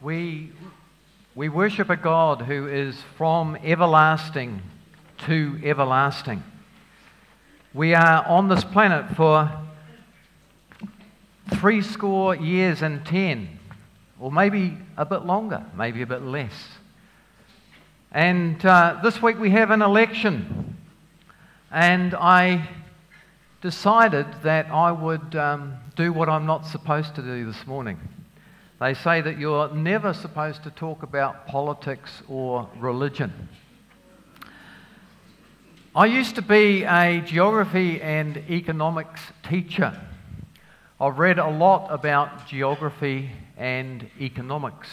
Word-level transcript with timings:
We, 0.00 0.52
we 1.34 1.48
worship 1.48 1.90
a 1.90 1.96
God 1.96 2.42
who 2.42 2.68
is 2.68 2.96
from 3.16 3.56
everlasting 3.64 4.62
to 5.26 5.60
everlasting. 5.64 6.44
We 7.74 7.94
are 7.94 8.24
on 8.24 8.48
this 8.48 8.62
planet 8.62 9.16
for 9.16 9.50
three 11.56 11.82
score 11.82 12.36
years 12.36 12.80
and 12.82 13.04
ten, 13.04 13.58
or 14.20 14.30
maybe 14.30 14.78
a 14.96 15.04
bit 15.04 15.24
longer, 15.24 15.64
maybe 15.76 16.02
a 16.02 16.06
bit 16.06 16.22
less. 16.22 16.54
And 18.12 18.64
uh, 18.64 19.00
this 19.02 19.20
week 19.20 19.40
we 19.40 19.50
have 19.50 19.72
an 19.72 19.82
election. 19.82 20.76
And 21.72 22.14
I 22.14 22.68
decided 23.62 24.26
that 24.44 24.70
I 24.70 24.92
would 24.92 25.34
um, 25.34 25.74
do 25.96 26.12
what 26.12 26.28
I'm 26.28 26.46
not 26.46 26.66
supposed 26.66 27.16
to 27.16 27.22
do 27.22 27.44
this 27.44 27.66
morning. 27.66 27.98
They 28.80 28.94
say 28.94 29.20
that 29.20 29.38
you're 29.38 29.74
never 29.74 30.14
supposed 30.14 30.62
to 30.62 30.70
talk 30.70 31.02
about 31.02 31.48
politics 31.48 32.22
or 32.28 32.68
religion. 32.78 33.48
I 35.96 36.06
used 36.06 36.36
to 36.36 36.42
be 36.42 36.84
a 36.84 37.20
geography 37.20 38.00
and 38.00 38.36
economics 38.48 39.20
teacher. 39.42 40.00
I've 41.00 41.18
read 41.18 41.40
a 41.40 41.50
lot 41.50 41.88
about 41.90 42.46
geography 42.46 43.32
and 43.56 44.08
economics 44.20 44.90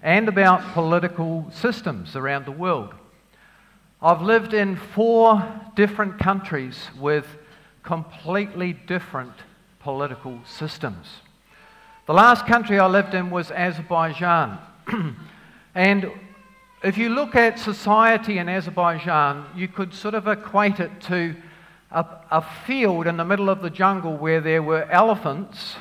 and 0.00 0.28
about 0.28 0.72
political 0.72 1.50
systems 1.50 2.14
around 2.14 2.44
the 2.44 2.52
world. 2.52 2.94
I've 4.00 4.22
lived 4.22 4.54
in 4.54 4.76
four 4.76 5.42
different 5.74 6.20
countries 6.20 6.88
with 6.96 7.26
completely 7.82 8.74
different 8.74 9.34
political 9.80 10.38
systems. 10.44 11.08
The 12.08 12.14
last 12.14 12.46
country 12.46 12.78
I 12.78 12.86
lived 12.86 13.12
in 13.12 13.28
was 13.28 13.50
Azerbaijan. 13.50 14.58
and 15.74 16.10
if 16.82 16.96
you 16.96 17.10
look 17.10 17.34
at 17.34 17.58
society 17.58 18.38
in 18.38 18.48
Azerbaijan, 18.48 19.44
you 19.54 19.68
could 19.68 19.92
sort 19.92 20.14
of 20.14 20.26
equate 20.26 20.80
it 20.80 21.02
to 21.02 21.36
a, 21.90 22.06
a, 22.30 22.46
field 22.66 23.06
in 23.06 23.18
the 23.18 23.26
middle 23.26 23.50
of 23.50 23.60
the 23.60 23.68
jungle 23.68 24.16
where 24.16 24.40
there 24.40 24.62
were 24.62 24.90
elephants, 24.90 25.76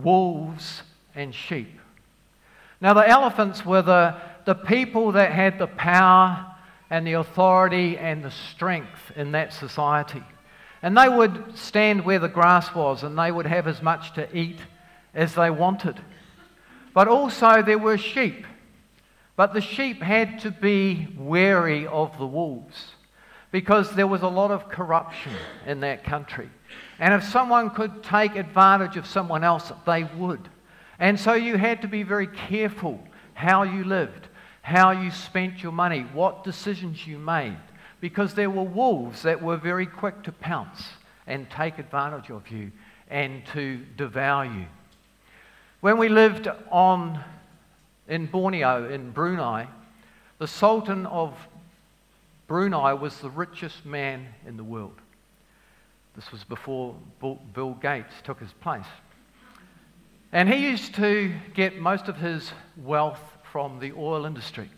wolves, 0.00 0.84
and 1.16 1.34
sheep. 1.34 1.80
Now, 2.80 2.94
the 2.94 3.08
elephants 3.08 3.66
were 3.66 3.82
the, 3.82 4.14
the 4.44 4.54
people 4.54 5.10
that 5.10 5.32
had 5.32 5.58
the 5.58 5.66
power 5.66 6.54
and 6.88 7.04
the 7.04 7.14
authority 7.14 7.98
and 7.98 8.24
the 8.24 8.30
strength 8.30 9.10
in 9.16 9.32
that 9.32 9.52
society. 9.52 10.22
And 10.82 10.96
they 10.96 11.08
would 11.08 11.58
stand 11.58 12.04
where 12.04 12.20
the 12.20 12.28
grass 12.28 12.72
was 12.76 13.02
and 13.02 13.18
they 13.18 13.32
would 13.32 13.46
have 13.46 13.66
as 13.66 13.82
much 13.82 14.14
to 14.14 14.38
eat 14.38 14.60
as 15.18 15.34
they 15.34 15.50
wanted. 15.50 16.00
But 16.94 17.08
also 17.08 17.60
there 17.60 17.78
were 17.78 17.98
sheep. 17.98 18.46
But 19.34 19.52
the 19.52 19.60
sheep 19.60 20.00
had 20.00 20.38
to 20.40 20.50
be 20.50 21.08
wary 21.16 21.86
of 21.88 22.16
the 22.18 22.26
wolves 22.26 22.92
because 23.50 23.94
there 23.94 24.06
was 24.06 24.22
a 24.22 24.28
lot 24.28 24.50
of 24.50 24.68
corruption 24.68 25.32
in 25.66 25.80
that 25.80 26.04
country. 26.04 26.48
And 27.00 27.14
if 27.14 27.24
someone 27.24 27.70
could 27.70 28.02
take 28.02 28.36
advantage 28.36 28.96
of 28.96 29.06
someone 29.06 29.42
else, 29.42 29.72
they 29.86 30.04
would. 30.04 30.48
And 31.00 31.18
so 31.18 31.34
you 31.34 31.56
had 31.56 31.82
to 31.82 31.88
be 31.88 32.04
very 32.04 32.26
careful 32.28 33.00
how 33.34 33.64
you 33.64 33.84
lived, 33.84 34.28
how 34.62 34.92
you 34.92 35.10
spent 35.10 35.62
your 35.62 35.72
money, 35.72 36.06
what 36.12 36.44
decisions 36.44 37.06
you 37.06 37.18
made, 37.18 37.58
because 38.00 38.34
there 38.34 38.50
were 38.50 38.62
wolves 38.62 39.22
that 39.22 39.42
were 39.42 39.56
very 39.56 39.86
quick 39.86 40.22
to 40.24 40.32
pounce 40.32 40.82
and 41.26 41.50
take 41.50 41.78
advantage 41.78 42.30
of 42.30 42.48
you 42.48 42.70
and 43.08 43.44
to 43.46 43.78
devour 43.96 44.44
you. 44.44 44.66
When 45.80 45.96
we 45.96 46.08
lived 46.08 46.48
on, 46.72 47.22
in 48.08 48.26
Borneo, 48.26 48.90
in 48.90 49.12
Brunei, 49.12 49.68
the 50.38 50.48
Sultan 50.48 51.06
of 51.06 51.34
Brunei 52.48 52.94
was 52.94 53.16
the 53.20 53.30
richest 53.30 53.86
man 53.86 54.26
in 54.44 54.56
the 54.56 54.64
world. 54.64 55.00
This 56.16 56.32
was 56.32 56.42
before 56.42 56.96
Bill 57.20 57.78
Gates 57.80 58.12
took 58.24 58.40
his 58.40 58.52
place. 58.54 58.88
And 60.32 60.52
he 60.52 60.68
used 60.68 60.96
to 60.96 61.32
get 61.54 61.78
most 61.78 62.08
of 62.08 62.16
his 62.16 62.50
wealth 62.76 63.22
from 63.52 63.78
the 63.78 63.92
oil 63.92 64.26
industry. 64.26 64.70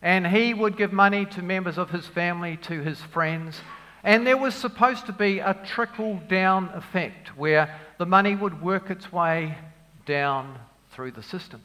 And 0.00 0.24
he 0.28 0.54
would 0.54 0.76
give 0.76 0.92
money 0.92 1.26
to 1.26 1.42
members 1.42 1.76
of 1.76 1.90
his 1.90 2.06
family, 2.06 2.56
to 2.58 2.82
his 2.82 3.00
friends. 3.00 3.60
And 4.04 4.24
there 4.24 4.36
was 4.36 4.54
supposed 4.54 5.06
to 5.06 5.12
be 5.12 5.40
a 5.40 5.54
trickle 5.66 6.22
down 6.28 6.70
effect 6.72 7.36
where 7.36 7.80
the 7.98 8.06
money 8.06 8.36
would 8.36 8.62
work 8.62 8.90
its 8.90 9.12
way 9.12 9.58
down 10.04 10.58
through 10.92 11.12
the 11.12 11.22
system. 11.22 11.60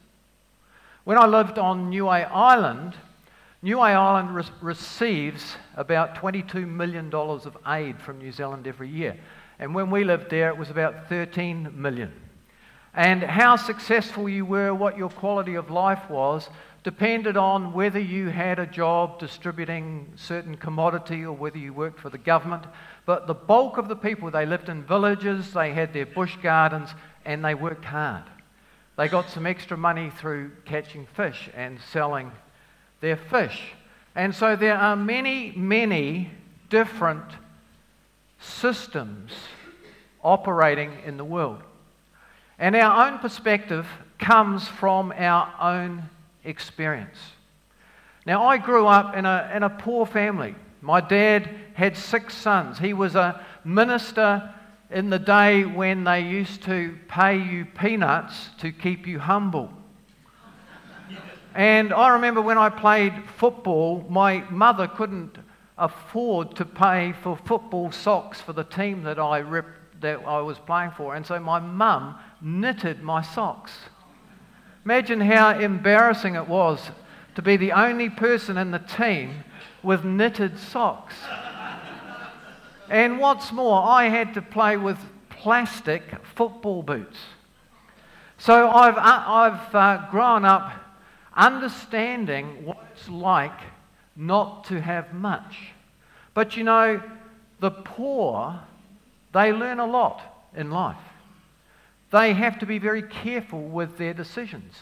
When 1.04 1.18
I 1.18 1.26
lived 1.26 1.58
on 1.58 1.90
Niue 1.90 2.06
Island, 2.06 2.94
Niue 3.62 3.78
Island 3.78 4.34
re- 4.34 4.44
receives 4.60 5.56
about 5.76 6.14
$22 6.16 6.66
million 6.66 7.12
of 7.14 7.56
aid 7.66 8.00
from 8.00 8.18
New 8.18 8.32
Zealand 8.32 8.66
every 8.66 8.88
year. 8.88 9.18
And 9.58 9.74
when 9.74 9.90
we 9.90 10.04
lived 10.04 10.30
there, 10.30 10.48
it 10.48 10.56
was 10.56 10.70
about 10.70 11.08
13 11.08 11.70
million. 11.74 12.12
And 12.94 13.22
how 13.22 13.56
successful 13.56 14.28
you 14.28 14.44
were, 14.44 14.74
what 14.74 14.96
your 14.96 15.10
quality 15.10 15.54
of 15.54 15.70
life 15.70 16.08
was, 16.10 16.48
depended 16.82 17.36
on 17.36 17.74
whether 17.74 18.00
you 18.00 18.28
had 18.28 18.58
a 18.58 18.66
job 18.66 19.18
distributing 19.18 20.10
certain 20.16 20.56
commodity 20.56 21.24
or 21.24 21.32
whether 21.32 21.58
you 21.58 21.74
worked 21.74 22.00
for 22.00 22.08
the 22.08 22.18
government. 22.18 22.64
But 23.04 23.26
the 23.26 23.34
bulk 23.34 23.76
of 23.76 23.88
the 23.88 23.96
people, 23.96 24.30
they 24.30 24.46
lived 24.46 24.70
in 24.70 24.82
villages, 24.84 25.52
they 25.52 25.72
had 25.72 25.92
their 25.92 26.06
bush 26.06 26.36
gardens, 26.42 26.90
and 27.24 27.44
they 27.44 27.54
worked 27.54 27.84
hard. 27.84 28.24
They 28.96 29.08
got 29.08 29.30
some 29.30 29.46
extra 29.46 29.76
money 29.76 30.10
through 30.10 30.50
catching 30.64 31.06
fish 31.06 31.48
and 31.54 31.78
selling 31.92 32.32
their 33.00 33.16
fish. 33.16 33.62
And 34.14 34.34
so 34.34 34.56
there 34.56 34.76
are 34.76 34.96
many, 34.96 35.52
many 35.56 36.30
different 36.68 37.24
systems 38.40 39.32
operating 40.22 40.92
in 41.04 41.16
the 41.16 41.24
world. 41.24 41.62
And 42.58 42.76
our 42.76 43.06
own 43.06 43.18
perspective 43.18 43.86
comes 44.18 44.68
from 44.68 45.12
our 45.16 45.52
own 45.60 46.08
experience. 46.44 47.18
Now, 48.26 48.46
I 48.46 48.58
grew 48.58 48.86
up 48.86 49.16
in 49.16 49.24
a, 49.24 49.50
in 49.54 49.62
a 49.62 49.70
poor 49.70 50.04
family. 50.04 50.54
My 50.82 51.00
dad 51.00 51.48
had 51.74 51.96
six 51.96 52.34
sons. 52.34 52.78
He 52.78 52.92
was 52.92 53.14
a 53.14 53.44
minister 53.64 54.54
in 54.90 55.10
the 55.10 55.18
day 55.18 55.64
when 55.64 56.04
they 56.04 56.20
used 56.20 56.62
to 56.64 56.96
pay 57.08 57.36
you 57.36 57.64
peanuts 57.64 58.50
to 58.58 58.72
keep 58.72 59.06
you 59.06 59.18
humble. 59.18 59.72
And 61.54 61.92
I 61.92 62.10
remember 62.10 62.40
when 62.40 62.58
I 62.58 62.68
played 62.68 63.12
football, 63.36 64.06
my 64.08 64.44
mother 64.50 64.86
couldn't 64.86 65.38
afford 65.78 66.54
to 66.56 66.64
pay 66.64 67.14
for 67.22 67.36
football 67.36 67.90
socks 67.90 68.40
for 68.40 68.52
the 68.52 68.64
team 68.64 69.02
that 69.04 69.18
I, 69.18 69.42
that 70.00 70.20
I 70.26 70.40
was 70.40 70.58
playing 70.58 70.92
for. 70.92 71.14
And 71.14 71.26
so 71.26 71.40
my 71.40 71.58
mum 71.58 72.18
knitted 72.40 73.02
my 73.02 73.22
socks. 73.22 73.72
Imagine 74.84 75.20
how 75.20 75.58
embarrassing 75.58 76.36
it 76.36 76.48
was 76.48 76.90
to 77.34 77.42
be 77.42 77.56
the 77.56 77.72
only 77.72 78.10
person 78.10 78.56
in 78.56 78.70
the 78.70 78.78
team 78.78 79.44
with 79.82 80.04
knitted 80.04 80.58
socks. 80.58 81.14
And 82.90 83.20
what's 83.20 83.52
more, 83.52 83.80
I 83.80 84.08
had 84.08 84.34
to 84.34 84.42
play 84.42 84.76
with 84.76 84.98
plastic 85.28 86.02
football 86.34 86.82
boots. 86.82 87.18
So 88.36 88.68
I've, 88.68 88.96
uh, 88.96 89.24
I've 89.26 89.74
uh, 89.74 90.10
grown 90.10 90.44
up 90.44 90.72
understanding 91.36 92.64
what 92.64 92.84
it's 92.92 93.08
like 93.08 93.58
not 94.16 94.64
to 94.64 94.80
have 94.80 95.14
much. 95.14 95.70
But 96.34 96.56
you 96.56 96.64
know, 96.64 97.00
the 97.60 97.70
poor, 97.70 98.58
they 99.32 99.52
learn 99.52 99.78
a 99.78 99.86
lot 99.86 100.48
in 100.56 100.72
life. 100.72 100.96
They 102.10 102.32
have 102.32 102.58
to 102.58 102.66
be 102.66 102.80
very 102.80 103.02
careful 103.02 103.62
with 103.62 103.98
their 103.98 104.14
decisions. 104.14 104.74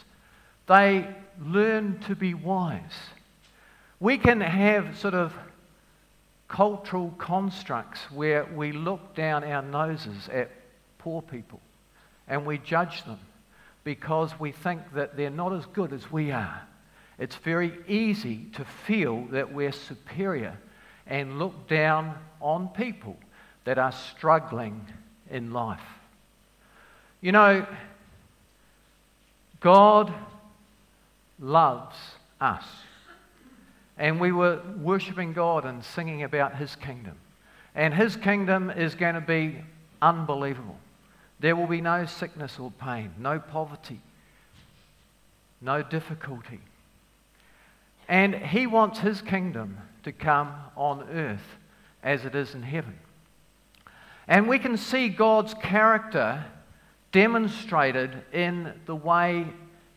They 0.67 1.07
learn 1.39 1.99
to 2.07 2.15
be 2.15 2.33
wise. 2.33 2.81
We 3.99 4.17
can 4.17 4.41
have 4.41 4.97
sort 4.97 5.13
of 5.13 5.31
cultural 6.49 7.13
constructs 7.17 8.01
where 8.11 8.43
we 8.43 8.73
look 8.73 9.15
down 9.15 9.43
our 9.45 9.61
noses 9.61 10.27
at 10.33 10.49
poor 10.97 11.21
people 11.21 11.61
and 12.27 12.45
we 12.45 12.57
judge 12.57 13.05
them 13.05 13.19
because 13.83 14.37
we 14.39 14.51
think 14.51 14.81
that 14.93 15.15
they're 15.15 15.29
not 15.29 15.53
as 15.53 15.65
good 15.67 15.93
as 15.93 16.11
we 16.11 16.31
are. 16.31 16.61
It's 17.17 17.35
very 17.35 17.73
easy 17.87 18.47
to 18.53 18.65
feel 18.65 19.25
that 19.27 19.53
we're 19.53 19.71
superior 19.71 20.57
and 21.05 21.39
look 21.39 21.67
down 21.67 22.17
on 22.41 22.69
people 22.69 23.15
that 23.65 23.77
are 23.77 23.91
struggling 23.91 24.85
in 25.29 25.51
life. 25.51 25.81
You 27.21 27.31
know, 27.31 27.65
God 29.59 30.13
loves 31.39 31.95
us. 32.39 32.65
And 33.99 34.19
we 34.19 34.31
were 34.31 34.61
worshiping 34.77 35.33
God 35.33 35.65
and 35.65 35.83
singing 35.83 36.23
about 36.23 36.55
His 36.55 36.75
kingdom. 36.75 37.17
And 37.75 37.93
His 37.93 38.15
kingdom 38.15 38.71
is 38.71 38.95
going 38.95 39.15
to 39.15 39.21
be 39.21 39.59
unbelievable. 40.01 40.77
There 41.39 41.55
will 41.55 41.67
be 41.67 41.81
no 41.81 42.05
sickness 42.05 42.57
or 42.57 42.71
pain, 42.71 43.13
no 43.19 43.39
poverty, 43.39 44.01
no 45.61 45.83
difficulty. 45.83 46.59
And 48.07 48.33
he 48.33 48.65
wants 48.65 48.99
his 48.99 49.21
kingdom 49.21 49.77
to 50.03 50.11
come 50.11 50.53
on 50.75 51.07
earth 51.13 51.57
as 52.01 52.25
it 52.25 52.33
is 52.33 52.55
in 52.55 52.63
heaven. 52.63 52.97
And 54.27 54.47
we 54.47 54.57
can 54.59 54.77
see 54.77 55.09
God's 55.09 55.53
character 55.53 56.43
demonstrated 57.11 58.23
in 58.33 58.73
the 58.85 58.95
way 58.95 59.45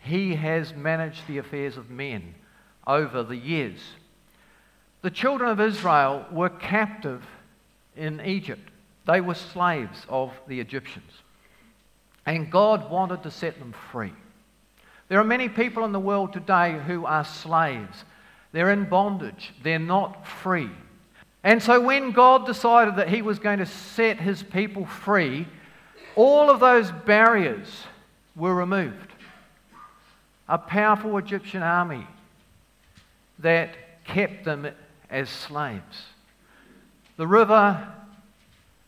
he 0.01 0.35
has 0.35 0.75
managed 0.75 1.27
the 1.27 1.39
affairs 1.39 1.77
of 1.77 1.91
men 1.91 2.35
over 2.87 3.23
the 3.23 3.37
years. 3.37 3.81
The 5.03 5.11
children 5.11 5.51
of 5.51 5.61
Israel 5.61 6.27
were 6.31 6.49
captive 6.49 7.25
in 7.97 8.21
Egypt, 8.21 8.71
they 9.07 9.21
were 9.21 9.35
slaves 9.35 10.07
of 10.09 10.33
the 10.47 10.61
Egyptians. 10.61 11.11
And 12.25 12.51
God 12.51 12.89
wanted 12.91 13.25
to 13.25 13.31
set 13.31 13.59
them 13.59 13.75
free. 13.91 14.13
There 15.09 15.19
are 15.19 15.25
many 15.25 15.49
people 15.49 15.85
in 15.85 15.93
the 15.93 16.01
world 16.01 16.33
today 16.33 16.81
who 16.87 17.05
are 17.05 17.25
slaves. 17.25 18.05
They're 18.53 18.71
in 18.71 18.89
bondage. 18.89 19.53
They're 19.63 19.79
not 19.79 20.27
free. 20.27 20.71
And 21.43 21.61
so 21.61 21.81
when 21.81 22.13
God 22.13 22.47
decided 22.47 22.97
that 22.97 23.09
He 23.09 23.23
was 23.23 23.39
going 23.39 23.59
to 23.59 23.67
set 23.67 24.21
His 24.21 24.43
people 24.43 24.87
free, 24.87 25.49
all 26.15 26.49
of 26.49 26.61
those 26.61 26.93
barriers 27.05 27.85
were 28.37 28.55
removed. 28.55 29.13
A 30.49 30.59
powerful 30.59 31.19
Egyptian 31.19 31.63
army 31.63 32.07
that 33.43 34.05
kept 34.05 34.45
them 34.45 34.69
as 35.11 35.29
slaves. 35.29 36.07
The 37.17 37.27
river, 37.27 37.87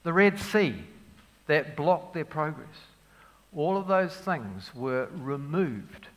the 0.03 0.12
Red 0.12 0.39
Sea, 0.39 0.75
that 1.47 1.77
blocked 1.77 2.15
their 2.15 2.25
progress. 2.25 2.77
All 3.55 3.77
of 3.77 3.87
those 3.87 4.15
things 4.15 4.75
were 4.75 5.09
removed 5.15 6.09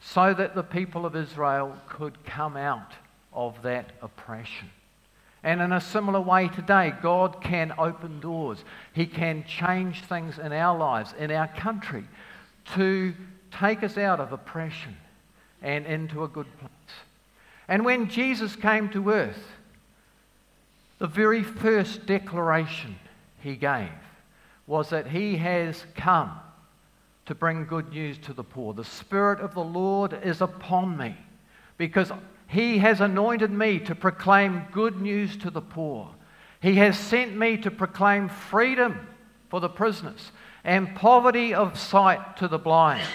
so 0.00 0.32
that 0.32 0.54
the 0.54 0.62
people 0.62 1.04
of 1.04 1.14
Israel 1.14 1.76
could 1.88 2.24
come 2.24 2.56
out 2.56 2.92
of 3.32 3.60
that 3.62 3.90
oppression. 4.00 4.70
And 5.42 5.60
in 5.60 5.72
a 5.72 5.80
similar 5.80 6.20
way 6.20 6.48
today, 6.48 6.92
God 7.02 7.42
can 7.42 7.72
open 7.78 8.20
doors. 8.20 8.62
He 8.92 9.06
can 9.06 9.44
change 9.44 10.02
things 10.02 10.38
in 10.38 10.52
our 10.52 10.76
lives, 10.76 11.14
in 11.18 11.30
our 11.30 11.48
country, 11.48 12.04
to 12.74 13.14
take 13.58 13.82
us 13.82 13.96
out 13.96 14.20
of 14.20 14.32
oppression 14.32 14.96
and 15.62 15.86
into 15.86 16.24
a 16.24 16.28
good 16.28 16.46
place. 16.58 16.70
And 17.70 17.86
when 17.86 18.10
Jesus 18.10 18.54
came 18.54 18.90
to 18.90 19.10
earth, 19.10 19.42
the 20.98 21.06
very 21.06 21.42
first 21.42 22.04
declaration 22.04 22.96
he 23.38 23.56
gave 23.56 23.88
was 24.66 24.90
that 24.90 25.06
he 25.06 25.38
has 25.38 25.86
come 25.94 26.32
to 27.24 27.34
bring 27.34 27.64
good 27.64 27.90
news 27.90 28.18
to 28.18 28.34
the 28.34 28.44
poor. 28.44 28.74
The 28.74 28.84
Spirit 28.84 29.40
of 29.40 29.54
the 29.54 29.64
Lord 29.64 30.12
is 30.22 30.42
upon 30.42 30.98
me 30.98 31.16
because 31.80 32.12
He 32.46 32.76
has 32.78 33.00
anointed 33.00 33.50
me 33.50 33.78
to 33.78 33.94
proclaim 33.94 34.64
good 34.70 35.00
news 35.00 35.36
to 35.38 35.50
the 35.50 35.62
poor. 35.62 36.10
He 36.60 36.74
has 36.74 36.98
sent 36.98 37.34
me 37.34 37.56
to 37.58 37.70
proclaim 37.70 38.28
freedom 38.28 39.06
for 39.48 39.60
the 39.60 39.68
prisoners 39.70 40.30
and 40.62 40.94
poverty 40.94 41.54
of 41.54 41.78
sight 41.78 42.36
to 42.36 42.48
the 42.48 42.58
blind, 42.58 43.06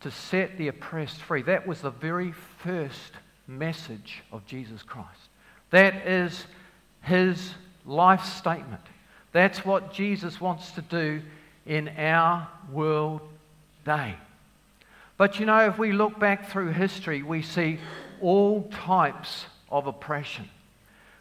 to 0.00 0.10
set 0.10 0.58
the 0.58 0.68
oppressed 0.68 1.22
free. 1.22 1.40
That 1.40 1.66
was 1.66 1.80
the 1.80 1.90
very 1.90 2.32
first 2.66 3.12
message 3.46 4.24
of 4.32 4.44
Jesus 4.44 4.82
Christ. 4.82 5.28
That 5.70 6.06
is 6.06 6.46
His 7.00 7.54
life 7.84 8.24
statement. 8.24 8.82
That's 9.30 9.64
what 9.64 9.92
Jesus 9.92 10.40
wants 10.40 10.72
to 10.72 10.82
do 10.82 11.22
in 11.64 11.88
our 11.96 12.48
world 12.72 13.20
day. 13.84 14.16
But 15.16 15.38
you 15.38 15.46
know, 15.46 15.68
if 15.68 15.78
we 15.78 15.92
look 15.92 16.18
back 16.18 16.50
through 16.50 16.72
history, 16.72 17.22
we 17.22 17.42
see 17.42 17.78
all 18.20 18.64
types 18.64 19.46
of 19.70 19.86
oppression. 19.86 20.48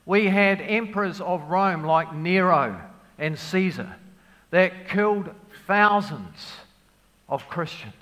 We 0.05 0.27
had 0.27 0.61
emperors 0.61 1.21
of 1.21 1.43
Rome 1.43 1.83
like 1.83 2.13
Nero 2.13 2.81
and 3.19 3.37
Caesar 3.37 3.95
that 4.49 4.89
killed 4.89 5.29
thousands 5.67 6.53
of 7.29 7.47
Christians. 7.47 7.93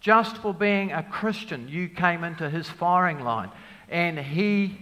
Just 0.00 0.38
for 0.38 0.54
being 0.54 0.92
a 0.92 1.02
Christian, 1.02 1.68
you 1.68 1.88
came 1.88 2.24
into 2.24 2.48
his 2.48 2.68
firing 2.68 3.20
line 3.20 3.50
and 3.88 4.18
he 4.18 4.78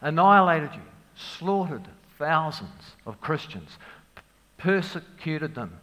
annihilated 0.00 0.70
you, 0.74 0.80
slaughtered 1.14 1.86
thousands 2.18 2.96
of 3.04 3.20
Christians, 3.20 3.70
persecuted 4.56 5.54
them, 5.54 5.78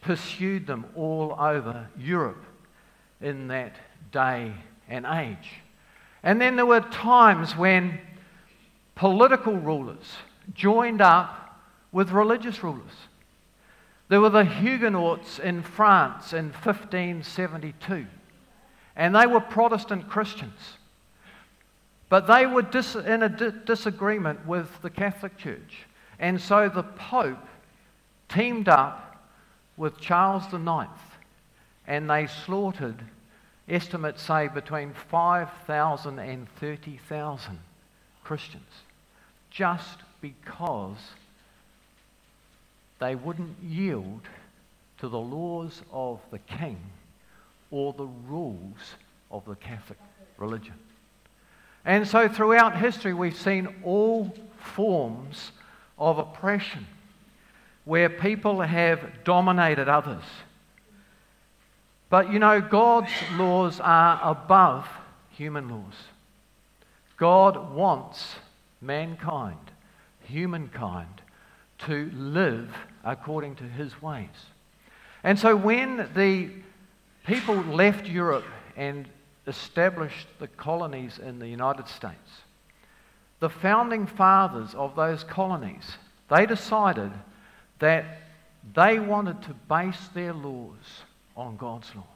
pursued 0.00 0.66
them 0.66 0.86
all 0.94 1.36
over 1.38 1.88
Europe 1.98 2.42
in 3.20 3.48
that 3.48 3.76
day 4.12 4.52
and 4.88 5.04
age. 5.04 5.60
And 6.22 6.40
then 6.40 6.56
there 6.56 6.66
were 6.66 6.80
times 6.80 7.56
when 7.56 8.00
political 8.94 9.56
rulers 9.56 10.16
joined 10.54 11.00
up 11.00 11.60
with 11.92 12.10
religious 12.10 12.62
rulers. 12.62 13.07
There 14.08 14.20
were 14.20 14.30
the 14.30 14.44
Huguenots 14.44 15.38
in 15.38 15.62
France 15.62 16.32
in 16.32 16.46
1572, 16.46 18.06
and 18.96 19.14
they 19.14 19.26
were 19.26 19.40
Protestant 19.40 20.08
Christians. 20.08 20.78
But 22.08 22.26
they 22.26 22.46
were 22.46 22.62
dis- 22.62 22.94
in 22.94 23.22
a 23.22 23.28
di- 23.28 23.52
disagreement 23.66 24.46
with 24.46 24.80
the 24.80 24.90
Catholic 24.90 25.36
Church. 25.36 25.86
And 26.18 26.40
so 26.40 26.68
the 26.68 26.82
Pope 26.82 27.46
teamed 28.28 28.68
up 28.68 29.22
with 29.76 30.00
Charles 30.00 30.44
IX, 30.52 30.88
and 31.86 32.08
they 32.08 32.26
slaughtered, 32.26 33.04
estimates 33.68 34.22
say, 34.22 34.48
between 34.48 34.94
5,000 34.94 36.18
and 36.18 36.48
30,000 36.58 37.58
Christians 38.24 38.64
just 39.50 39.98
because 40.20 40.98
they 42.98 43.14
wouldn't 43.14 43.56
yield 43.62 44.22
to 44.98 45.08
the 45.08 45.18
laws 45.18 45.82
of 45.92 46.20
the 46.30 46.38
king 46.38 46.78
or 47.70 47.92
the 47.92 48.08
rules 48.26 48.94
of 49.30 49.44
the 49.44 49.54
Catholic 49.56 49.98
religion. 50.36 50.74
And 51.84 52.06
so 52.06 52.28
throughout 52.28 52.76
history, 52.76 53.14
we've 53.14 53.36
seen 53.36 53.68
all 53.84 54.34
forms 54.58 55.52
of 55.98 56.18
oppression 56.18 56.86
where 57.84 58.10
people 58.10 58.60
have 58.60 59.24
dominated 59.24 59.88
others. 59.88 60.24
But 62.10 62.32
you 62.32 62.38
know, 62.38 62.60
God's 62.60 63.12
laws 63.32 63.80
are 63.80 64.20
above 64.22 64.88
human 65.30 65.68
laws. 65.68 65.94
God 67.16 67.72
wants 67.74 68.36
mankind, 68.80 69.72
humankind, 70.24 71.22
to 71.86 72.10
live 72.14 72.70
according 73.04 73.56
to 73.56 73.64
his 73.64 74.00
ways. 74.02 74.28
And 75.22 75.38
so 75.38 75.56
when 75.56 76.08
the 76.14 76.50
people 77.26 77.56
left 77.56 78.06
Europe 78.06 78.44
and 78.76 79.08
established 79.46 80.26
the 80.38 80.48
colonies 80.48 81.18
in 81.18 81.38
the 81.38 81.48
United 81.48 81.88
States, 81.88 82.42
the 83.40 83.48
founding 83.48 84.06
fathers 84.06 84.74
of 84.74 84.96
those 84.96 85.24
colonies, 85.24 85.96
they 86.28 86.46
decided 86.46 87.12
that 87.78 88.04
they 88.74 88.98
wanted 88.98 89.40
to 89.42 89.54
base 89.68 90.08
their 90.14 90.32
laws 90.32 91.02
on 91.36 91.56
God's 91.56 91.94
law. 91.94 92.06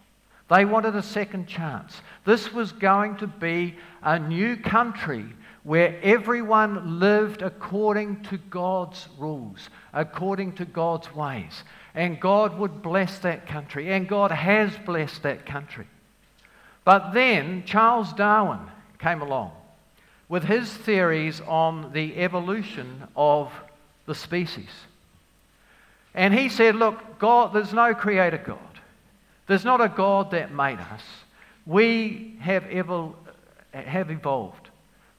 They 0.50 0.64
wanted 0.64 0.96
a 0.96 1.02
second 1.02 1.46
chance. 1.46 2.02
This 2.24 2.52
was 2.52 2.72
going 2.72 3.16
to 3.18 3.26
be 3.26 3.76
a 4.02 4.18
new 4.18 4.56
country 4.56 5.24
where 5.64 5.98
everyone 6.02 6.98
lived 6.98 7.42
according 7.42 8.22
to 8.24 8.38
God's 8.38 9.08
rules, 9.18 9.70
according 9.92 10.52
to 10.54 10.64
God's 10.64 11.14
ways. 11.14 11.62
And 11.94 12.20
God 12.20 12.58
would 12.58 12.82
bless 12.82 13.18
that 13.20 13.46
country, 13.46 13.92
and 13.92 14.08
God 14.08 14.32
has 14.32 14.76
blessed 14.84 15.22
that 15.22 15.46
country. 15.46 15.86
But 16.84 17.12
then 17.12 17.64
Charles 17.64 18.12
Darwin 18.12 18.60
came 18.98 19.22
along 19.22 19.52
with 20.28 20.44
his 20.44 20.72
theories 20.72 21.40
on 21.46 21.92
the 21.92 22.16
evolution 22.16 23.06
of 23.14 23.52
the 24.06 24.14
species. 24.14 24.70
And 26.14 26.34
he 26.34 26.48
said, 26.48 26.74
Look, 26.74 27.18
God, 27.18 27.52
there's 27.52 27.72
no 27.72 27.94
creator 27.94 28.38
God. 28.38 28.58
There's 29.46 29.64
not 29.64 29.80
a 29.80 29.88
God 29.88 30.30
that 30.32 30.52
made 30.52 30.78
us. 30.78 31.02
We 31.66 32.36
have, 32.40 32.64
evol- 32.64 33.14
have 33.72 34.10
evolved. 34.10 34.61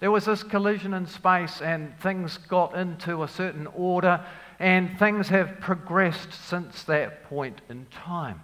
There 0.03 0.11
was 0.11 0.25
this 0.25 0.43
collision 0.43 0.93
in 0.93 1.07
space, 1.07 1.61
and 1.61 1.97
things 2.01 2.37
got 2.37 2.75
into 2.75 3.23
a 3.23 3.27
certain 3.29 3.67
order, 3.67 4.19
and 4.59 4.99
things 4.99 5.29
have 5.29 5.61
progressed 5.61 6.33
since 6.33 6.83
that 6.83 7.23
point 7.29 7.61
in 7.69 7.85
time. 7.89 8.41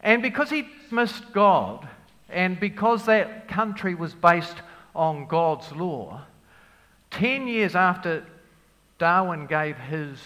And 0.00 0.22
because 0.22 0.48
he 0.48 0.66
missed 0.90 1.34
God, 1.34 1.86
and 2.30 2.58
because 2.58 3.04
that 3.04 3.46
country 3.46 3.94
was 3.94 4.14
based 4.14 4.56
on 4.96 5.26
God's 5.26 5.70
law, 5.72 6.22
10 7.10 7.46
years 7.46 7.76
after 7.76 8.24
Darwin 8.96 9.48
gave 9.48 9.76
his 9.76 10.18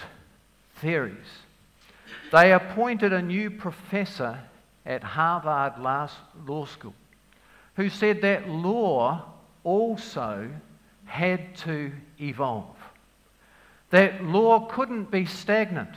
theories. 0.77 1.17
They 2.31 2.53
appointed 2.53 3.13
a 3.13 3.23
new 3.23 3.51
professor 3.51 4.39
at 4.87 5.03
Harvard 5.03 5.83
Law 5.83 6.65
School 6.67 6.95
who 7.75 7.89
said 7.89 8.21
that 8.23 8.49
law 8.49 9.32
also 9.65 10.51
had 11.05 11.55
to 11.57 11.93
evolve. 12.21 12.77
That 13.91 14.25
law 14.25 14.67
couldn't 14.67 15.11
be 15.11 15.27
stagnant. 15.27 15.91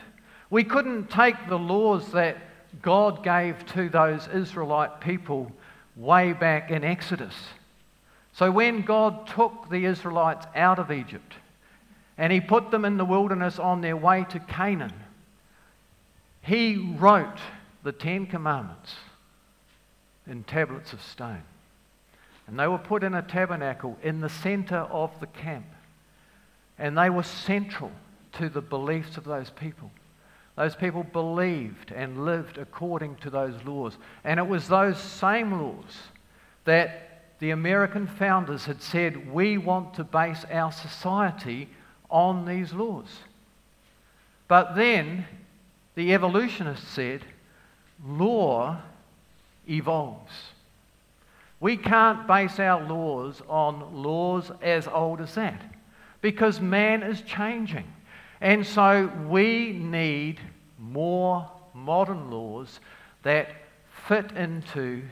We 0.50 0.64
couldn't 0.64 1.10
take 1.10 1.48
the 1.48 1.58
laws 1.58 2.12
that 2.12 2.38
God 2.82 3.24
gave 3.24 3.66
to 3.68 3.90
those 3.90 4.28
Israelite 4.28 5.00
people 5.00 5.52
way 5.96 6.34
back 6.34 6.72
in 6.72 6.84
Exodus. 6.84 7.34
So 8.34 8.52
when 8.52 8.82
God 8.82 9.28
took 9.28 9.70
the 9.70 9.86
Israelites 9.86 10.46
out 10.56 10.78
of 10.78 10.92
Egypt 10.92 11.34
and 12.18 12.34
he 12.34 12.42
put 12.42 12.70
them 12.70 12.84
in 12.84 12.98
the 12.98 13.06
wilderness 13.06 13.60
on 13.60 13.80
their 13.80 13.96
way 13.96 14.26
to 14.30 14.40
Canaan, 14.40 14.94
he 16.42 16.96
wrote 16.98 17.40
the 17.84 17.94
Ten 17.94 18.26
Commandments 18.26 18.96
in 20.28 20.44
tablets 20.44 20.92
of 20.92 21.02
stone. 21.02 21.44
And 22.48 22.60
they 22.60 22.68
were 22.68 22.78
put 22.78 23.04
in 23.04 23.14
a 23.14 23.22
tabernacle 23.22 23.98
in 24.04 24.22
the 24.22 24.30
center 24.30 24.78
of 24.78 25.20
the 25.20 25.28
camp. 25.28 25.66
And 26.78 26.98
they 26.98 27.10
were 27.10 27.24
central 27.24 27.92
to 28.34 28.50
the 28.50 28.62
beliefs 28.62 29.18
of 29.18 29.24
those 29.24 29.50
people. 29.50 29.92
Those 30.56 30.76
people 30.76 31.04
believed 31.04 31.92
and 31.92 32.26
lived 32.26 32.58
according 32.58 33.16
to 33.18 33.30
those 33.30 33.56
laws. 33.66 33.98
And 34.24 34.40
it 34.40 34.48
was 34.48 34.68
those 34.68 34.98
same 34.98 35.52
laws 35.52 35.98
that 36.66 37.24
the 37.40 37.52
American 37.52 38.08
founders 38.08 38.66
had 38.66 38.82
said, 38.82 39.32
we 39.32 39.58
want 39.58 39.96
to 39.96 40.04
base 40.04 40.46
our 40.52 40.72
society 40.72 41.68
on 42.10 42.46
these 42.46 42.72
laws. 42.74 43.20
But 44.48 44.76
then 44.76 45.26
the 45.96 46.14
evolutionists 46.14 46.88
said, 46.88 47.26
law 48.06 48.78
evolves. 49.68 50.32
We 51.60 51.78
can't 51.78 52.28
base 52.28 52.60
our 52.60 52.84
laws 52.86 53.42
on 53.48 54.04
laws 54.04 54.52
as 54.62 54.88
old 54.88 55.22
as 55.22 55.36
that 55.36 55.62
because 56.22 56.60
man 56.60 57.04
is 57.04 57.22
changing. 57.22 57.86
And 58.42 58.66
so 58.66 59.12
we 59.28 59.72
need 59.72 60.40
more 60.78 61.50
modern 61.74 62.30
laws 62.30 62.80
that 63.24 63.50
fit 64.08 64.32
into 64.34 65.04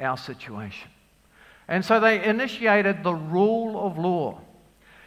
our 0.00 0.16
situation. 0.16 0.88
And 1.66 1.84
so 1.84 2.00
they 2.00 2.24
initiated 2.24 3.02
the 3.02 3.14
rule 3.14 3.86
of 3.86 3.98
law. 3.98 4.40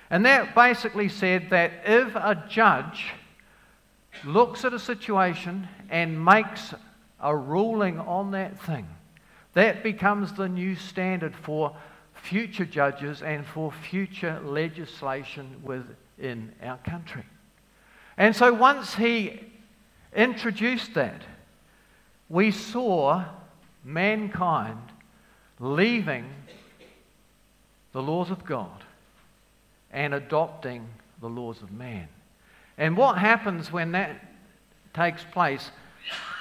And 0.10 0.26
that 0.26 0.54
basically 0.54 1.10
said 1.10 1.50
that 1.50 1.72
if 1.86 2.16
a 2.16 2.44
judge 2.50 3.14
looks 4.26 4.66
at 4.66 4.74
a 4.74 4.80
situation 4.80 5.68
and 5.90 6.24
makes 6.24 6.74
a 7.20 7.36
ruling 7.36 8.00
on 8.00 8.32
that 8.32 8.60
thing, 8.62 8.88
that 9.54 9.84
becomes 9.84 10.34
the 10.34 10.48
new 10.48 10.76
standard 10.76 11.36
for 11.36 11.76
future 12.14 12.66
judges 12.66 13.22
and 13.22 13.46
for 13.46 13.72
future 13.72 14.40
legislation 14.44 15.62
within 15.64 16.52
our 16.64 16.78
country. 16.78 17.24
And 18.18 18.36
so 18.36 18.54
once 18.54 18.96
he 18.96 19.42
introduced 20.16 20.94
that, 20.94 21.22
we 22.30 22.52
saw 22.52 23.26
mankind 23.84 24.80
leaving 25.60 26.26
the 27.92 28.02
laws 28.02 28.32
of 28.32 28.46
God 28.46 28.84
and 29.92 30.14
adopting 30.14 30.88
the 31.20 31.28
laws 31.28 31.62
of 31.62 31.72
man. 31.72 32.08
And 32.78 32.96
what 32.96 33.18
happens 33.18 33.72
when 33.72 33.92
that 33.92 34.24
takes 34.94 35.24
place 35.32 35.72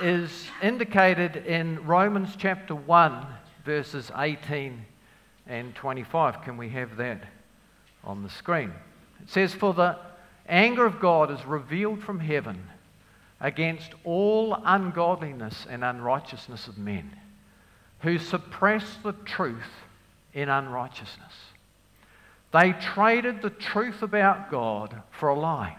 is 0.00 0.48
indicated 0.62 1.36
in 1.36 1.84
Romans 1.86 2.34
chapter 2.36 2.74
1, 2.74 3.26
verses 3.64 4.10
18 4.16 4.84
and 5.46 5.74
25. 5.74 6.42
Can 6.42 6.56
we 6.56 6.68
have 6.70 6.96
that 6.96 7.24
on 8.04 8.22
the 8.22 8.30
screen? 8.30 8.72
It 9.22 9.30
says, 9.30 9.52
For 9.52 9.74
the 9.74 9.98
anger 10.48 10.86
of 10.86 11.00
God 11.00 11.30
is 11.30 11.44
revealed 11.44 12.02
from 12.02 12.20
heaven 12.20 12.62
against 13.40 13.92
all 14.04 14.58
ungodliness 14.64 15.66
and 15.68 15.84
unrighteousness 15.84 16.68
of 16.68 16.78
men 16.78 17.10
who 18.00 18.18
suppress 18.18 18.96
the 19.02 19.12
truth 19.12 19.70
in 20.32 20.48
unrighteousness. 20.48 21.34
They 22.52 22.72
traded 22.72 23.42
the 23.42 23.50
truth 23.50 24.02
about 24.02 24.50
God 24.50 25.02
for 25.12 25.28
a 25.28 25.38
lie 25.38 25.76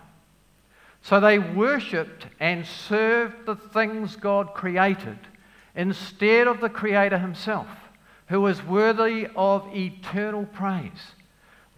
so 1.01 1.20
they 1.20 1.39
worshipped 1.39 2.27
and 2.39 2.65
served 2.65 3.46
the 3.46 3.55
things 3.55 4.15
God 4.15 4.53
created 4.53 5.17
instead 5.75 6.48
of 6.48 6.62
the 6.62 6.70
Creator 6.70 7.17
Himself, 7.17 7.67
who 8.27 8.46
is 8.48 8.63
worthy 8.63 9.27
of 9.36 9.67
eternal 9.75 10.46
praise. 10.46 11.13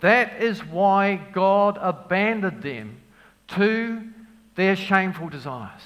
That 0.02 0.42
is 0.42 0.66
why 0.66 1.16
God 1.32 1.78
abandoned 1.80 2.62
them 2.62 3.02
to 3.50 4.04
their 4.56 4.76
shameful 4.76 5.30
desires. 5.30 5.82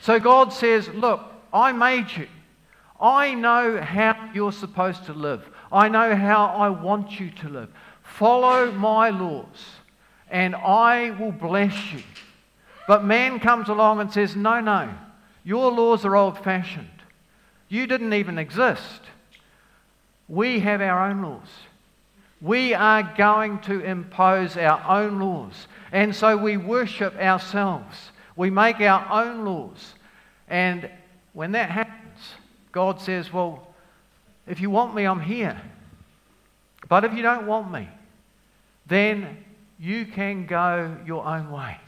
So 0.00 0.18
God 0.18 0.52
says, 0.52 0.88
Look, 0.88 1.20
I 1.52 1.72
made 1.72 2.10
you. 2.16 2.28
I 3.00 3.34
know 3.34 3.80
how 3.80 4.30
you're 4.32 4.52
supposed 4.52 5.04
to 5.06 5.12
live. 5.12 5.46
I 5.70 5.88
know 5.88 6.16
how 6.16 6.46
I 6.46 6.70
want 6.70 7.20
you 7.20 7.30
to 7.30 7.48
live. 7.48 7.68
Follow 8.02 8.70
my 8.72 9.10
laws, 9.10 9.76
and 10.30 10.54
I 10.54 11.10
will 11.10 11.32
bless 11.32 11.92
you. 11.92 12.02
But 12.86 13.04
man 13.04 13.40
comes 13.40 13.68
along 13.68 14.00
and 14.00 14.12
says, 14.12 14.36
No, 14.36 14.60
no, 14.60 14.92
your 15.42 15.70
laws 15.70 16.04
are 16.04 16.16
old 16.16 16.38
fashioned. 16.38 16.88
You 17.68 17.86
didn't 17.86 18.12
even 18.12 18.38
exist. 18.38 19.00
We 20.28 20.60
have 20.60 20.80
our 20.80 21.08
own 21.08 21.22
laws. 21.22 21.48
We 22.40 22.74
are 22.74 23.02
going 23.16 23.60
to 23.60 23.80
impose 23.80 24.56
our 24.56 24.82
own 24.86 25.18
laws. 25.18 25.66
And 25.92 26.14
so 26.14 26.36
we 26.36 26.56
worship 26.56 27.16
ourselves. 27.16 28.10
We 28.36 28.50
make 28.50 28.80
our 28.80 29.24
own 29.24 29.44
laws. 29.44 29.94
And 30.48 30.90
when 31.32 31.52
that 31.52 31.70
happens, 31.70 32.18
God 32.72 33.00
says, 33.00 33.32
Well, 33.32 33.74
if 34.46 34.60
you 34.60 34.68
want 34.68 34.94
me, 34.94 35.04
I'm 35.04 35.20
here. 35.20 35.60
But 36.88 37.04
if 37.04 37.14
you 37.14 37.22
don't 37.22 37.46
want 37.46 37.72
me, 37.72 37.88
then 38.86 39.42
you 39.78 40.04
can 40.04 40.44
go 40.44 40.98
your 41.06 41.24
own 41.24 41.50
way 41.50 41.78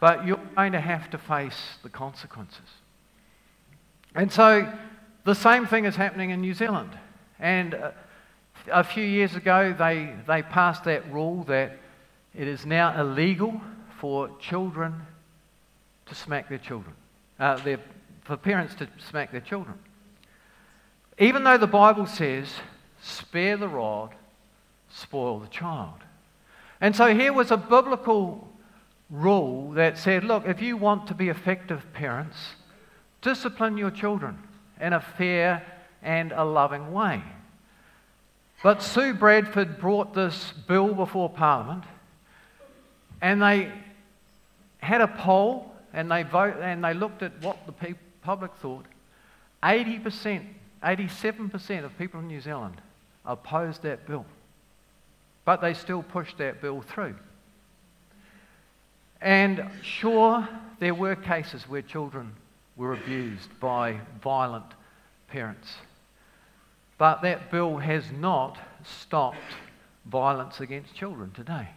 but 0.00 0.26
you're 0.26 0.40
going 0.54 0.72
to 0.72 0.80
have 0.80 1.10
to 1.10 1.18
face 1.18 1.78
the 1.82 1.88
consequences. 1.88 2.68
And 4.14 4.32
so 4.32 4.70
the 5.24 5.34
same 5.34 5.66
thing 5.66 5.84
is 5.84 5.96
happening 5.96 6.30
in 6.30 6.40
New 6.40 6.54
Zealand. 6.54 6.90
And 7.38 7.74
uh, 7.74 7.90
a 8.70 8.84
few 8.84 9.04
years 9.04 9.34
ago, 9.34 9.74
they, 9.76 10.12
they 10.26 10.42
passed 10.42 10.84
that 10.84 11.10
rule 11.12 11.44
that 11.44 11.78
it 12.34 12.48
is 12.48 12.66
now 12.66 12.98
illegal 13.00 13.60
for 13.98 14.30
children 14.38 15.02
to 16.06 16.14
smack 16.14 16.48
their 16.48 16.58
children, 16.58 16.94
uh, 17.40 17.56
their, 17.56 17.80
for 18.24 18.36
parents 18.36 18.74
to 18.76 18.88
smack 18.98 19.32
their 19.32 19.40
children. 19.40 19.78
Even 21.18 21.44
though 21.44 21.58
the 21.58 21.66
Bible 21.66 22.06
says, 22.06 22.48
spare 23.02 23.56
the 23.56 23.68
rod, 23.68 24.14
spoil 24.90 25.38
the 25.38 25.48
child. 25.48 25.98
And 26.80 26.94
so 26.94 27.14
here 27.14 27.32
was 27.32 27.50
a 27.50 27.56
biblical 27.56 28.45
rule 29.10 29.72
that 29.72 29.98
said, 29.98 30.24
look, 30.24 30.46
if 30.46 30.60
you 30.60 30.76
want 30.76 31.06
to 31.08 31.14
be 31.14 31.28
effective 31.28 31.84
parents, 31.92 32.36
discipline 33.22 33.76
your 33.76 33.90
children 33.90 34.38
in 34.80 34.92
a 34.92 35.00
fair 35.00 35.64
and 36.02 36.32
a 36.32 36.44
loving 36.44 36.92
way. 36.92 37.22
But 38.62 38.82
Sue 38.82 39.14
Bradford 39.14 39.78
brought 39.78 40.14
this 40.14 40.52
bill 40.66 40.94
before 40.94 41.28
Parliament, 41.28 41.84
and 43.20 43.40
they 43.42 43.70
had 44.78 45.00
a 45.00 45.08
poll, 45.08 45.72
and 45.92 46.10
they 46.10 46.22
vote, 46.22 46.56
and 46.60 46.82
they 46.82 46.94
looked 46.94 47.22
at 47.22 47.32
what 47.42 47.64
the 47.66 47.72
pe- 47.72 47.94
public 48.22 48.52
thought. 48.56 48.86
80%, 49.62 50.46
87% 50.82 51.84
of 51.84 51.98
people 51.98 52.20
in 52.20 52.28
New 52.28 52.40
Zealand 52.40 52.80
opposed 53.24 53.82
that 53.82 54.06
bill, 54.06 54.24
but 55.44 55.60
they 55.60 55.74
still 55.74 56.02
pushed 56.02 56.38
that 56.38 56.60
bill 56.60 56.82
through. 56.82 57.16
And 59.20 59.70
sure, 59.82 60.48
there 60.78 60.94
were 60.94 61.16
cases 61.16 61.68
where 61.68 61.82
children 61.82 62.34
were 62.76 62.92
abused 62.92 63.48
by 63.60 64.00
violent 64.22 64.66
parents. 65.28 65.74
But 66.98 67.22
that 67.22 67.50
bill 67.50 67.78
has 67.78 68.04
not 68.12 68.58
stopped 68.84 69.38
violence 70.06 70.60
against 70.60 70.94
children 70.94 71.30
today. 71.32 71.68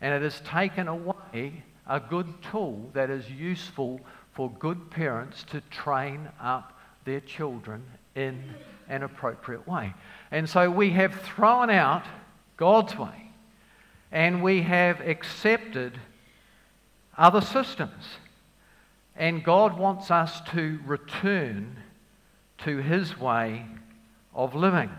And 0.00 0.14
it 0.14 0.22
has 0.22 0.40
taken 0.40 0.88
away 0.88 1.62
a 1.86 2.00
good 2.00 2.26
tool 2.50 2.90
that 2.94 3.10
is 3.10 3.30
useful 3.30 4.00
for 4.32 4.50
good 4.58 4.90
parents 4.90 5.44
to 5.44 5.60
train 5.70 6.28
up 6.40 6.78
their 7.04 7.20
children 7.20 7.82
in 8.14 8.42
an 8.88 9.02
appropriate 9.02 9.66
way. 9.66 9.94
And 10.30 10.48
so 10.48 10.70
we 10.70 10.90
have 10.90 11.14
thrown 11.22 11.70
out 11.70 12.04
God's 12.56 12.96
way 12.96 13.30
and 14.12 14.42
we 14.42 14.62
have 14.62 15.00
accepted 15.00 15.98
other 17.16 17.40
systems. 17.40 18.04
And 19.16 19.44
God 19.44 19.78
wants 19.78 20.10
us 20.10 20.40
to 20.52 20.80
return 20.84 21.76
to 22.58 22.78
his 22.78 23.18
way 23.18 23.64
of 24.34 24.54
living. 24.54 24.90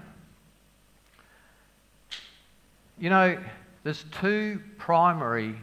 You 2.98 3.10
know, 3.10 3.38
there's 3.84 4.06
two 4.20 4.62
primary 4.78 5.56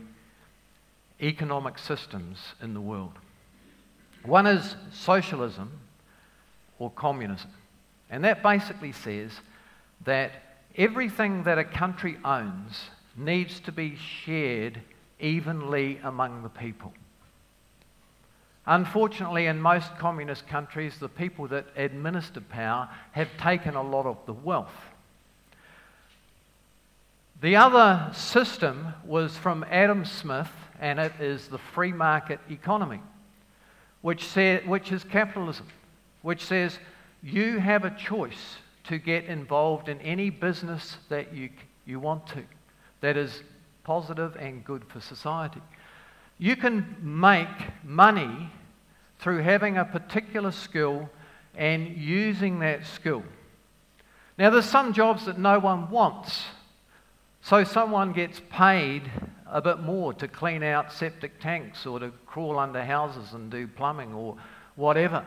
economic 1.21 1.79
systems 1.79 2.39
in 2.61 2.75
the 2.75 2.81
world. 2.81 3.13
One 4.25 4.47
is 4.47 4.77
socialism 4.93 5.81
or 6.79 6.91
communism. 6.91 7.51
And 8.11 8.25
that 8.25 8.43
basically 8.43 8.93
says 8.93 9.33
that 10.05 10.33
everything 10.77 11.45
that 11.45 11.59
a 11.59 11.65
country 11.65 12.19
owns 12.25 12.91
needs 13.17 13.61
to 13.61 13.73
be 13.73 13.97
shared 13.97 14.81
evenly 15.23 15.99
among 16.03 16.43
the 16.43 16.49
people. 16.49 16.93
Unfortunately, 18.67 19.47
in 19.47 19.61
most 19.61 19.97
communist 19.99 20.47
countries, 20.47 20.99
the 20.99 21.09
people 21.09 21.49
that 21.49 21.67
administer 21.77 22.41
power 22.41 22.89
have 23.13 23.29
taken 23.39 23.75
a 23.75 23.83
lot 23.83 24.07
of 24.07 24.19
the 24.27 24.33
wealth. 24.33 24.75
The 27.41 27.57
other 27.57 28.13
system 28.15 28.95
was 29.05 29.37
from 29.37 29.65
Adam 29.69 30.05
Smith, 30.05 30.51
and 30.79 31.01
it 31.01 31.13
is 31.19 31.49
the 31.49 31.59
free 31.59 31.93
market 31.93 32.39
economy, 32.49 33.01
which, 34.01 34.29
say, 34.29 34.63
which 34.65 34.93
is 34.93 35.03
capitalism, 35.03 35.67
which 36.23 36.45
says 36.45 36.79
you 37.21 37.59
have 37.59 37.85
a 37.85 37.91
choice 37.91 38.59
to 38.85 38.99
get 38.99 39.25
involved 39.25 39.89
in 39.89 40.01
any 40.03 40.31
business 40.31 40.99
that 41.09 41.35
you, 41.35 41.51
you 41.85 41.99
want 41.99 42.29
to, 42.29 42.45
that 43.01 43.17
is 43.17 43.43
positive 43.85 44.37
and 44.37 44.65
good 44.65 44.85
for 44.85 45.01
society. 45.01 45.61
You 46.39 46.57
can 46.57 46.97
make 47.01 47.49
money 47.85 48.51
through 49.19 49.39
having 49.43 49.77
a 49.77 49.85
particular 49.85 50.51
skill 50.51 51.09
and 51.55 51.97
using 51.97 52.59
that 52.61 52.87
skill. 52.87 53.23
Now, 54.39 54.51
there's 54.51 54.65
some 54.65 54.93
jobs 54.93 55.27
that 55.27 55.39
no 55.39 55.59
one 55.59 55.91
wants, 55.91 56.45
so 57.43 57.65
someone 57.65 58.13
gets 58.13 58.41
paid 58.51 59.11
a 59.47 59.61
bit 59.61 59.81
more 59.81 60.15
to 60.15 60.27
clean 60.27 60.63
out 60.63 60.93
septic 60.93 61.41
tanks 61.41 61.85
or 61.87 62.01
to 62.01 62.11
crawl 62.27 62.59
under 62.59 62.83
houses 62.83 63.35
and 63.35 63.51
do 63.51 63.69
plumbing 63.69 64.15
or 64.15 64.37
whatever. 64.77 65.25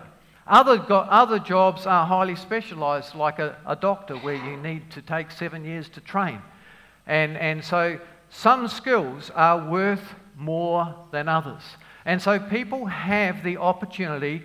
Other, 0.47 0.77
go- 0.77 0.97
other 0.97 1.39
jobs 1.39 1.85
are 1.85 2.05
highly 2.05 2.35
specialised, 2.35 3.15
like 3.15 3.39
a, 3.39 3.57
a 3.65 3.75
doctor, 3.75 4.15
where 4.17 4.35
you 4.35 4.57
need 4.57 4.91
to 4.91 5.01
take 5.01 5.31
seven 5.31 5.63
years 5.63 5.87
to 5.89 6.01
train. 6.01 6.41
And, 7.07 7.37
and 7.37 7.63
so 7.63 7.99
some 8.37 8.67
skills 8.67 9.31
are 9.33 9.69
worth 9.69 10.13
more 10.35 10.93
than 11.11 11.29
others. 11.29 11.63
And 12.03 12.21
so 12.21 12.37
people 12.37 12.85
have 12.85 13.43
the 13.43 13.57
opportunity 13.57 14.43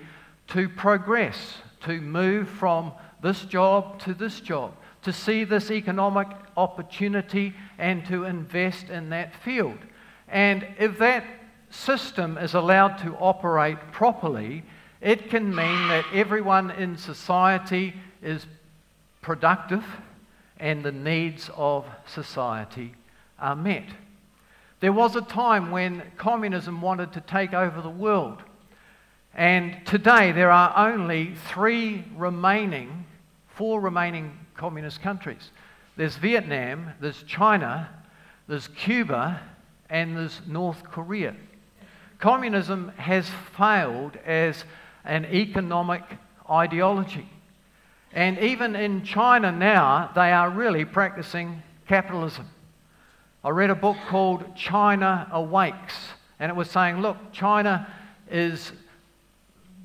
to 0.49 0.69
progress, 0.69 1.57
to 1.81 2.01
move 2.01 2.49
from 2.49 2.93
this 3.21 3.43
job 3.43 4.01
to 4.03 4.15
this 4.15 4.41
job, 4.41 4.75
to 5.03 5.13
see 5.13 5.43
this 5.43 5.73
economic 5.73 6.29
opportunity 6.57 7.53
and 7.79 8.07
to 8.07 8.25
invest 8.25 8.91
in 8.91 9.11
that 9.11 9.35
field. 9.35 9.79
And 10.29 10.67
if 10.79 10.99
that 10.99 11.25
system 11.71 12.39
is 12.39 12.55
allowed 12.55 12.99
to 12.99 13.17
operate 13.17 13.79
properly, 13.91 14.63
it 15.01 15.31
can 15.31 15.53
mean 15.53 15.89
that 15.89 16.05
everyone 16.15 16.71
in 16.71 16.97
society 16.97 17.95
is 18.23 18.47
productive 19.21 19.85
and 20.61 20.85
the 20.85 20.93
needs 20.93 21.51
of 21.57 21.87
society 22.07 22.95
are 23.41 23.57
met. 23.57 23.85
There 24.81 24.93
was 24.93 25.17
a 25.17 25.21
time 25.21 25.71
when 25.71 26.03
communism 26.17 26.81
wanted 26.81 27.13
to 27.13 27.21
take 27.21 27.53
over 27.53 27.83
the 27.83 27.91
world. 27.91 28.43
And 29.35 29.85
today 29.87 30.33
there 30.33 30.51
are 30.51 30.89
only 30.91 31.35
three 31.49 32.05
remaining, 32.17 33.05
four 33.49 33.81
remaining 33.81 34.39
communist 34.57 35.03
countries. 35.03 35.51
There's 35.97 36.17
Vietnam, 36.17 36.93
there's 37.01 37.23
China, 37.25 37.89
there's 38.49 38.69
Cuba, 38.69 39.41
and 39.89 40.17
there's 40.17 40.41
North 40.47 40.83
Korea. 40.85 41.35
Communism 42.19 42.93
has 42.97 43.29
failed 43.57 44.17
as 44.25 44.65
an 45.05 45.27
economic 45.27 46.03
ideology. 46.49 47.29
And 48.13 48.39
even 48.39 48.75
in 48.75 49.05
China 49.05 49.53
now, 49.53 50.11
they 50.15 50.33
are 50.33 50.51
really 50.51 50.85
practicing 50.85 51.63
capitalism. 51.87 52.49
I 53.43 53.49
read 53.49 53.71
a 53.71 53.75
book 53.75 53.97
called 54.09 54.55
China 54.55 55.27
Awakes, 55.33 55.97
and 56.39 56.51
it 56.51 56.55
was 56.55 56.71
saying, 56.71 57.01
look, 57.01 57.17
China 57.33 57.91
is 58.31 58.71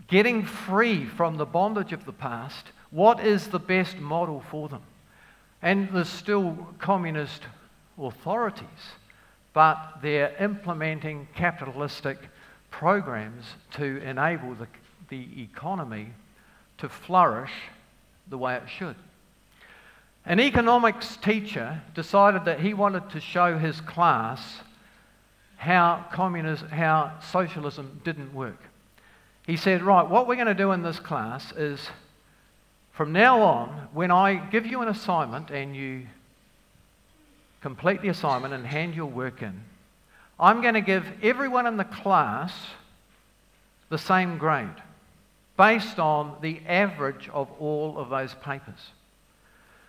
getting 0.09 0.43
free 0.43 1.05
from 1.05 1.37
the 1.37 1.45
bondage 1.45 1.93
of 1.93 2.03
the 2.03 2.11
past. 2.11 2.65
What 2.91 3.25
is 3.25 3.47
the 3.47 3.59
best 3.59 3.97
model 3.97 4.43
for 4.51 4.67
them? 4.67 4.81
And 5.61 5.89
there's 5.93 6.09
still 6.09 6.67
communist 6.79 7.43
authorities, 7.97 8.67
but 9.53 9.99
they're 10.01 10.35
implementing 10.37 11.29
capitalistic 11.33 12.17
programs 12.71 13.45
to 13.71 14.01
enable 14.03 14.53
the, 14.55 14.67
the 15.07 15.41
economy 15.41 16.09
to 16.79 16.89
flourish 16.89 17.53
the 18.27 18.37
way 18.37 18.55
it 18.55 18.63
should. 18.67 18.97
An 20.25 20.39
economics 20.39 21.17
teacher 21.17 21.81
decided 21.93 22.45
that 22.45 22.59
he 22.59 22.73
wanted 22.73 23.09
to 23.11 23.19
show 23.19 23.57
his 23.57 23.79
class 23.81 24.61
how 25.57 26.05
communism, 26.11 26.69
how 26.69 27.13
socialism 27.31 28.01
didn't 28.03 28.33
work. 28.33 28.57
He 29.45 29.55
said, 29.55 29.83
Right, 29.83 30.07
what 30.07 30.27
we're 30.27 30.35
going 30.35 30.47
to 30.47 30.55
do 30.55 30.71
in 30.71 30.81
this 30.81 30.99
class 30.99 31.51
is 31.51 31.89
from 32.93 33.11
now 33.11 33.41
on, 33.41 33.89
when 33.93 34.09
I 34.09 34.35
give 34.35 34.65
you 34.65 34.81
an 34.81 34.87
assignment 34.87 35.51
and 35.51 35.75
you 35.75 36.07
complete 37.61 38.01
the 38.01 38.09
assignment 38.09 38.53
and 38.53 38.65
hand 38.65 38.95
your 38.95 39.07
work 39.07 39.41
in, 39.41 39.61
I'm 40.39 40.61
going 40.61 40.73
to 40.73 40.81
give 40.81 41.05
everyone 41.21 41.67
in 41.67 41.77
the 41.77 41.83
class 41.83 42.51
the 43.89 43.97
same 43.97 44.37
grade 44.37 44.81
based 45.57 45.99
on 45.99 46.37
the 46.41 46.61
average 46.67 47.29
of 47.29 47.49
all 47.59 47.97
of 47.97 48.09
those 48.09 48.33
papers. 48.35 48.91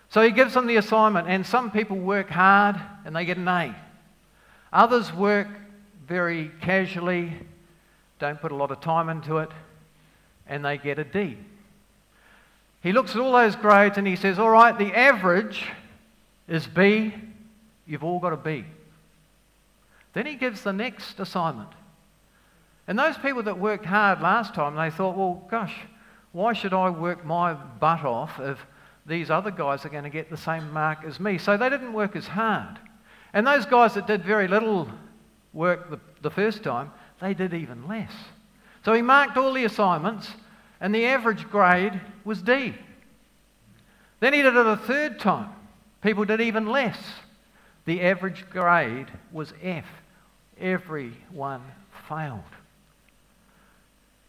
So 0.09 0.21
he 0.21 0.31
gives 0.31 0.53
them 0.53 0.67
the 0.67 0.77
assignment, 0.77 1.27
and 1.27 1.45
some 1.45 1.71
people 1.71 1.97
work 1.97 2.29
hard 2.29 2.77
and 3.05 3.15
they 3.15 3.25
get 3.25 3.37
an 3.37 3.47
A. 3.47 3.75
Others 4.71 5.13
work 5.13 5.47
very 6.07 6.51
casually, 6.61 7.33
don't 8.19 8.39
put 8.39 8.51
a 8.51 8.55
lot 8.55 8.71
of 8.71 8.79
time 8.79 9.09
into 9.09 9.39
it, 9.39 9.49
and 10.47 10.63
they 10.63 10.77
get 10.77 10.97
a 10.99 11.03
D. 11.03 11.37
He 12.81 12.93
looks 12.93 13.15
at 13.15 13.21
all 13.21 13.33
those 13.33 13.55
grades 13.55 13.97
and 13.97 14.07
he 14.07 14.15
says, 14.15 14.39
All 14.39 14.49
right, 14.49 14.77
the 14.77 14.95
average 14.95 15.65
is 16.47 16.65
B, 16.65 17.13
you've 17.85 18.03
all 18.03 18.19
got 18.19 18.33
a 18.33 18.37
B. 18.37 18.65
Then 20.13 20.25
he 20.25 20.35
gives 20.35 20.61
the 20.61 20.73
next 20.73 21.19
assignment. 21.19 21.69
And 22.87 22.97
those 22.97 23.17
people 23.17 23.43
that 23.43 23.59
worked 23.59 23.85
hard 23.85 24.21
last 24.21 24.53
time, 24.53 24.75
they 24.75 24.89
thought, 24.89 25.17
Well, 25.17 25.45
gosh, 25.51 25.75
why 26.31 26.53
should 26.53 26.73
I 26.73 26.89
work 26.89 27.25
my 27.25 27.53
butt 27.53 28.05
off 28.05 28.39
if 28.39 28.65
these 29.07 29.29
other 29.29 29.51
guys 29.51 29.85
are 29.85 29.89
going 29.89 30.03
to 30.03 30.09
get 30.09 30.29
the 30.29 30.37
same 30.37 30.71
mark 30.73 30.99
as 31.05 31.19
me. 31.19 31.37
So 31.37 31.55
they 31.55 31.69
didn't 31.69 31.93
work 31.93 32.15
as 32.15 32.27
hard. 32.27 32.77
And 33.33 33.47
those 33.47 33.65
guys 33.65 33.93
that 33.93 34.05
did 34.05 34.23
very 34.23 34.47
little 34.47 34.89
work 35.53 35.89
the, 35.89 35.99
the 36.21 36.29
first 36.29 36.63
time, 36.63 36.91
they 37.21 37.33
did 37.33 37.53
even 37.53 37.87
less. 37.87 38.11
So 38.83 38.93
he 38.93 39.01
marked 39.01 39.37
all 39.37 39.53
the 39.53 39.65
assignments, 39.65 40.29
and 40.79 40.93
the 40.93 41.05
average 41.05 41.49
grade 41.49 41.99
was 42.25 42.41
D. 42.41 42.75
Then 44.19 44.33
he 44.33 44.41
did 44.41 44.55
it 44.55 44.65
a 44.65 44.77
third 44.77 45.19
time. 45.19 45.49
People 46.01 46.25
did 46.25 46.41
even 46.41 46.67
less. 46.67 46.97
The 47.85 48.01
average 48.01 48.49
grade 48.49 49.07
was 49.31 49.53
F. 49.63 49.85
Everyone 50.59 51.61
failed. 52.09 52.41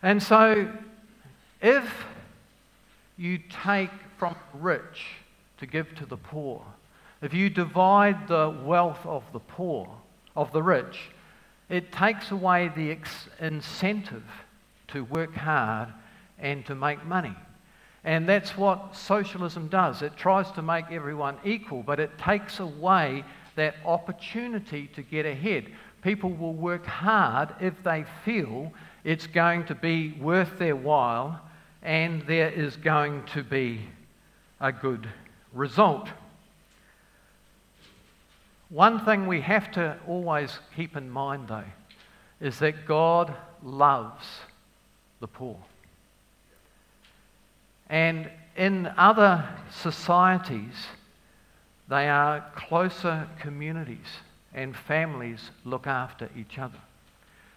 And 0.03 0.23
so, 0.23 0.71
if 1.61 2.05
you 3.17 3.41
take 3.65 3.91
from 4.19 4.37
rich 4.55 5.07
to 5.59 5.67
give 5.67 5.95
to 5.97 6.07
the 6.07 6.17
poor, 6.17 6.65
if 7.23 7.35
you 7.35 7.51
divide 7.51 8.29
the 8.29 8.55
wealth 8.65 9.05
of 9.05 9.25
the 9.33 9.41
poor, 9.41 9.89
of 10.37 10.53
the 10.53 10.63
rich, 10.63 11.11
it 11.69 11.93
takes 11.93 12.31
away 12.31 12.71
the 12.75 12.91
ex- 12.91 13.29
incentive 13.41 14.25
to 14.89 15.05
work 15.05 15.35
hard 15.35 15.89
and 16.39 16.65
to 16.67 16.75
make 16.75 17.05
money. 17.05 17.35
And 18.05 18.29
that's 18.29 18.57
what 18.57 18.95
socialism 18.97 19.69
does. 19.69 20.03
It 20.03 20.17
tries 20.17 20.51
to 20.53 20.63
make 20.63 20.87
everyone 20.91 21.37
equal, 21.45 21.83
but 21.83 21.99
it 22.01 22.17
takes 22.19 22.61
away 22.61 23.25
that 23.57 23.75
opportunity 23.85 24.87
to 24.95 25.03
get 25.03 25.27
ahead. 25.27 25.67
People 26.03 26.31
will 26.31 26.55
work 26.55 26.87
hard 26.87 27.55
if 27.61 27.75
they 27.83 28.05
feel 28.25 28.73
it's 29.05 29.27
going 29.27 29.65
to 29.67 29.75
be 29.75 30.13
worth 30.13 30.59
their 30.59 30.77
while 30.77 31.41
and 31.83 32.23
there 32.23 32.51
is 32.51 32.77
going 32.77 33.25
to 33.25 33.43
be 33.43 33.81
a 34.61 34.73
good 34.73 35.09
result. 35.53 36.09
One 38.69 39.05
thing 39.05 39.27
we 39.27 39.41
have 39.41 39.71
to 39.73 39.97
always 40.07 40.59
keep 40.77 40.97
in 40.97 41.09
mind, 41.09 41.49
though, 41.49 41.65
is 42.41 42.59
that 42.59 42.87
God 42.87 43.35
loves 43.63 44.27
the 45.21 45.27
poor. 45.27 45.57
And 47.89 48.31
in 48.57 48.93
other 48.99 49.49
societies, 49.71 50.75
they 51.89 52.09
are 52.09 52.45
closer 52.55 53.29
communities 53.41 54.07
and 54.55 54.77
families 54.77 55.51
look 55.65 55.87
after 55.87 56.29
each 56.37 56.59
other. 56.59 56.79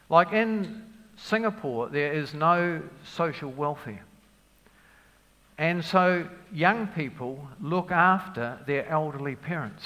Like 0.09 0.31
in 0.31 0.83
Singapore, 1.17 1.89
there 1.89 2.13
is 2.13 2.33
no 2.33 2.81
social 3.03 3.51
welfare. 3.51 4.03
And 5.61 5.85
so 5.85 6.27
young 6.51 6.87
people 6.87 7.47
look 7.61 7.91
after 7.91 8.57
their 8.65 8.89
elderly 8.89 9.35
parents. 9.35 9.83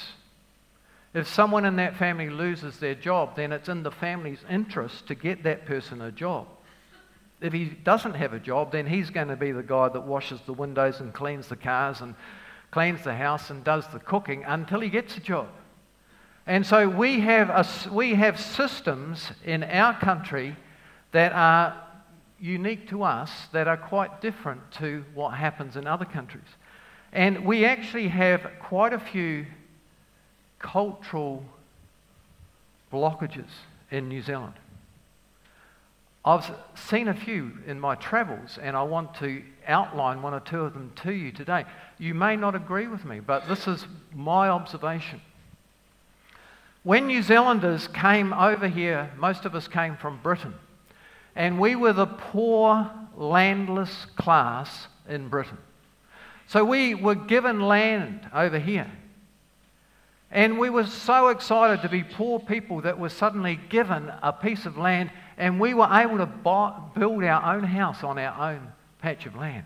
If 1.14 1.28
someone 1.28 1.66
in 1.66 1.76
that 1.76 1.98
family 1.98 2.30
loses 2.30 2.80
their 2.80 2.96
job, 2.96 3.36
then 3.36 3.52
it's 3.52 3.68
in 3.68 3.84
the 3.84 3.92
family's 3.92 4.40
interest 4.50 5.06
to 5.08 5.16
get 5.16 5.44
that 5.44 5.66
person 5.66 6.02
a 6.02 6.14
job. 6.14 6.48
If 7.42 7.52
he 7.52 7.66
doesn't 7.66 8.14
have 8.14 8.32
a 8.32 8.40
job, 8.40 8.72
then 8.72 8.88
he's 8.88 9.10
going 9.10 9.28
to 9.28 9.36
be 9.36 9.52
the 9.52 9.64
guy 9.64 9.90
that 9.90 10.00
washes 10.00 10.40
the 10.46 10.54
windows 10.54 11.02
and 11.02 11.14
cleans 11.14 11.50
the 11.50 11.58
cars 11.58 12.00
and 12.00 12.16
cleans 12.72 13.04
the 13.04 13.14
house 13.14 13.50
and 13.50 13.62
does 13.62 13.86
the 13.90 14.00
cooking 14.00 14.46
until 14.46 14.80
he 14.80 14.88
gets 14.88 15.18
a 15.18 15.20
job. 15.20 15.50
And 16.48 16.66
so 16.66 16.88
we 16.88 17.20
have, 17.20 17.50
a, 17.50 17.68
we 17.92 18.14
have 18.14 18.40
systems 18.40 19.30
in 19.44 19.62
our 19.62 20.00
country 20.00 20.56
that 21.12 21.34
are 21.34 21.85
unique 22.40 22.90
to 22.90 23.04
us 23.04 23.32
that 23.52 23.68
are 23.68 23.78
quite 23.78 24.22
different 24.22 24.62
to 24.74 25.06
what 25.14 25.32
happens 25.32 25.76
in 25.78 25.88
other 25.88 26.06
countries. 26.06 26.44
And 27.14 27.46
we 27.46 27.66
actually 27.66 28.10
have 28.10 28.46
quite 28.60 28.94
a 28.94 29.00
few 29.00 29.46
cultural 30.60 31.46
blockages 32.92 33.50
in 33.92 34.10
New 34.10 34.22
Zealand. 34.22 34.54
I've 36.26 36.52
seen 36.74 37.08
a 37.08 37.14
few 37.14 37.52
in 37.68 37.80
my 37.80 37.94
travels, 37.96 38.58
and 38.60 38.76
I 38.76 38.82
want 38.82 39.14
to 39.16 39.44
outline 39.68 40.24
one 40.24 40.34
or 40.34 40.40
two 40.40 40.62
of 40.62 40.74
them 40.74 40.92
to 41.04 41.12
you 41.12 41.32
today. 41.32 41.66
You 42.00 42.16
may 42.16 42.36
not 42.36 42.56
agree 42.56 42.88
with 42.88 43.06
me, 43.06 43.20
but 43.20 43.48
this 43.48 43.68
is 43.68 43.86
my 44.14 44.50
observation. 44.50 45.22
When 46.82 47.08
New 47.08 47.22
Zealanders 47.22 47.88
came 47.88 48.34
over 48.34 48.68
here, 48.68 49.12
most 49.18 49.46
of 49.46 49.54
us 49.54 49.68
came 49.68 49.98
from 49.98 50.20
Britain, 50.22 50.56
and 51.36 51.60
we 51.60 51.76
were 51.76 51.94
the 51.94 52.06
poor, 52.06 52.90
landless 53.16 54.06
class 54.16 54.88
in 55.08 55.28
Britain. 55.28 55.58
So 56.48 56.64
we 56.64 56.96
were 56.96 57.16
given 57.16 57.60
land 57.60 58.30
over 58.34 58.60
here. 58.60 58.92
And 60.32 60.60
we 60.60 60.70
were 60.70 60.86
so 60.86 61.30
excited 61.30 61.82
to 61.82 61.90
be 61.90 62.04
poor 62.04 62.40
people 62.40 62.82
that 62.82 63.00
were 63.00 63.10
suddenly 63.10 63.60
given 63.70 64.12
a 64.22 64.34
piece 64.34 64.66
of 64.66 64.78
land 64.78 65.12
and 65.38 65.60
we 65.60 65.74
were 65.74 65.88
able 65.92 66.18
to 66.18 66.26
buy, 66.26 66.74
build 66.96 67.24
our 67.24 67.56
own 67.56 67.64
house 67.64 68.04
on 68.04 68.18
our 68.18 68.52
own 68.52 68.68
patch 69.02 69.26
of 69.26 69.36
land. 69.36 69.66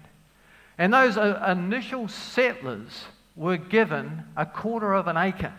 And 0.77 0.93
those 0.93 1.17
uh, 1.17 1.45
initial 1.49 2.07
settlers 2.07 3.05
were 3.35 3.57
given 3.57 4.23
a 4.35 4.45
quarter 4.45 4.93
of 4.93 5.07
an 5.07 5.17
acre 5.17 5.53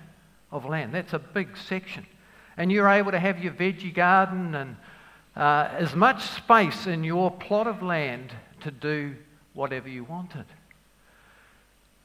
of 0.51 0.65
land. 0.65 0.95
That's 0.95 1.13
a 1.13 1.19
big 1.19 1.57
section. 1.57 2.07
And 2.57 2.73
you're 2.73 2.89
able 2.89 3.13
to 3.13 3.21
have 3.21 3.43
your 3.43 3.53
veggie 3.53 3.95
garden 3.95 4.55
and 4.55 4.77
uh, 5.37 5.69
as 5.73 5.95
much 5.95 6.23
space 6.23 6.87
in 6.87 7.05
your 7.05 7.31
plot 7.31 7.67
of 7.67 7.83
land 7.83 8.33
to 8.61 8.71
do 8.71 9.15
whatever 9.55 9.89
you 9.89 10.05
wanted. 10.05 10.45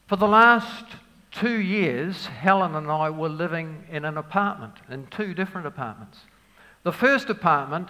For 0.06 0.16
the 0.16 0.28
last 0.28 0.84
two 1.32 1.60
years, 1.60 2.26
Helen 2.26 2.74
and 2.74 2.90
I 2.90 3.10
were 3.10 3.28
living 3.28 3.84
in 3.90 4.04
an 4.04 4.16
apartment, 4.16 4.74
in 4.88 5.06
two 5.08 5.34
different 5.34 5.66
apartments. 5.66 6.18
The 6.82 6.92
first 6.92 7.28
apartment 7.28 7.88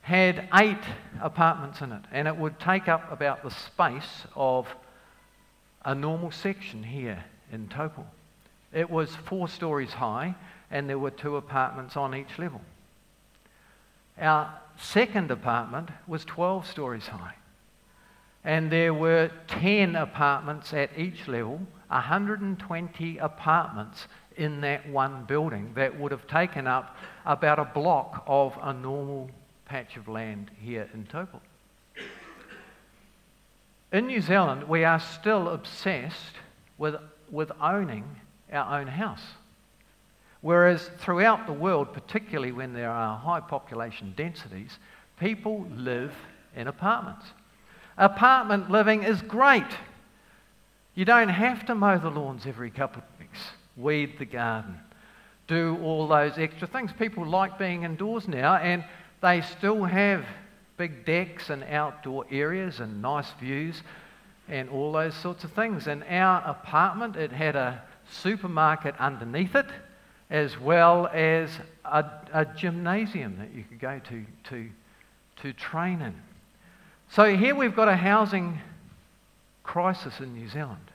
had 0.00 0.48
eight 0.54 0.82
apartments 1.20 1.82
in 1.82 1.92
it, 1.92 2.02
and 2.10 2.26
it 2.26 2.36
would 2.36 2.58
take 2.58 2.88
up 2.88 3.12
about 3.12 3.42
the 3.42 3.50
space 3.50 4.26
of 4.34 4.66
a 5.84 5.94
normal 5.94 6.30
section 6.30 6.82
here 6.82 7.22
in 7.52 7.68
Taupo. 7.68 8.06
It 8.72 8.88
was 8.88 9.14
four 9.26 9.48
stories 9.48 9.92
high, 9.92 10.34
and 10.70 10.88
there 10.88 10.98
were 10.98 11.10
two 11.10 11.36
apartments 11.36 11.96
on 11.96 12.14
each 12.14 12.38
level. 12.38 12.60
Our 14.20 14.52
second 14.76 15.30
apartment 15.30 15.90
was 16.06 16.24
12 16.24 16.66
stories 16.66 17.06
high, 17.06 17.34
and 18.44 18.70
there 18.70 18.94
were 18.94 19.30
10 19.46 19.96
apartments 19.96 20.72
at 20.72 20.90
each 20.96 21.28
level, 21.28 21.60
120 21.88 23.18
apartments 23.18 24.08
in 24.36 24.60
that 24.60 24.88
one 24.88 25.24
building 25.24 25.72
that 25.74 25.98
would 25.98 26.12
have 26.12 26.26
taken 26.26 26.66
up 26.66 26.96
about 27.26 27.58
a 27.58 27.64
block 27.64 28.24
of 28.26 28.56
a 28.62 28.72
normal 28.72 29.30
patch 29.64 29.96
of 29.96 30.08
land 30.08 30.50
here 30.60 30.88
in 30.94 31.04
Taupo. 31.06 31.40
In 33.92 34.06
New 34.06 34.20
Zealand, 34.20 34.64
we 34.68 34.84
are 34.84 35.00
still 35.00 35.48
obsessed 35.48 36.34
with, 36.76 36.94
with 37.30 37.50
owning 37.60 38.04
our 38.52 38.80
own 38.80 38.86
house. 38.86 39.22
Whereas 40.40 40.90
throughout 40.98 41.46
the 41.46 41.52
world, 41.52 41.92
particularly 41.92 42.52
when 42.52 42.72
there 42.72 42.90
are 42.90 43.18
high 43.18 43.40
population 43.40 44.14
densities, 44.16 44.78
people 45.18 45.66
live 45.74 46.14
in 46.54 46.68
apartments. 46.68 47.26
Apartment 47.96 48.70
living 48.70 49.02
is 49.02 49.20
great. 49.22 49.76
You 50.94 51.04
don't 51.04 51.28
have 51.28 51.66
to 51.66 51.74
mow 51.74 51.98
the 51.98 52.10
lawns 52.10 52.46
every 52.46 52.70
couple 52.70 53.02
of 53.02 53.18
weeks 53.18 53.40
weed 53.78 54.18
the 54.18 54.24
garden, 54.24 54.76
do 55.46 55.78
all 55.82 56.08
those 56.08 56.36
extra 56.36 56.66
things. 56.66 56.90
People 56.98 57.24
like 57.26 57.58
being 57.58 57.84
indoors 57.84 58.28
now, 58.28 58.56
and 58.56 58.84
they 59.22 59.40
still 59.40 59.84
have 59.84 60.24
big 60.76 61.04
decks 61.06 61.50
and 61.50 61.64
outdoor 61.64 62.24
areas 62.30 62.80
and 62.80 63.00
nice 63.00 63.30
views 63.40 63.82
and 64.48 64.68
all 64.68 64.92
those 64.92 65.14
sorts 65.14 65.44
of 65.44 65.52
things. 65.52 65.86
In 65.86 66.02
our 66.04 66.42
apartment, 66.44 67.16
it 67.16 67.32
had 67.32 67.56
a 67.56 67.82
supermarket 68.10 68.94
underneath 68.98 69.54
it, 69.54 69.66
as 70.30 70.58
well 70.58 71.08
as 71.12 71.50
a, 71.84 72.04
a 72.32 72.44
gymnasium 72.44 73.38
that 73.38 73.54
you 73.54 73.64
could 73.64 73.80
go 73.80 74.00
to, 74.08 74.24
to 74.50 74.68
to 75.42 75.52
train 75.52 76.02
in. 76.02 76.14
So 77.10 77.36
here 77.36 77.54
we've 77.54 77.74
got 77.74 77.88
a 77.88 77.96
housing 77.96 78.60
crisis 79.62 80.20
in 80.20 80.34
New 80.34 80.48
Zealand. 80.48 80.90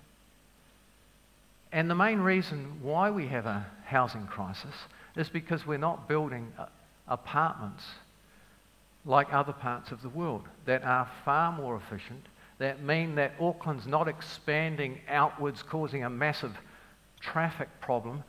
And 1.72 1.90
the 1.90 1.96
main 1.96 2.20
reason 2.20 2.80
why 2.82 3.10
we 3.10 3.28
have 3.28 3.46
a 3.46 3.66
housing 3.86 4.28
crisis 4.28 4.76
is 5.16 5.30
because 5.30 5.66
we're 5.66 5.78
not 5.78 6.08
building 6.08 6.52
uh, 6.58 6.66
apartments 7.08 7.84
like 9.06 9.34
other 9.34 9.54
parts 9.54 9.92
of 9.92 10.02
the 10.02 10.10
world 10.10 10.44
that 10.66 10.84
are 10.84 11.10
far 11.26 11.52
more 11.52 11.76
efficient, 11.76 12.26
that 12.60 12.82
mean 12.84 13.16
that 13.16 13.34
Auckland's 13.40 13.88
not 13.88 14.08
expanding 14.08 15.02
outwards, 15.10 15.64
causing 15.64 16.04
a 16.04 16.10
massive 16.10 16.56
traffic 17.20 17.70
problem, 17.82 18.24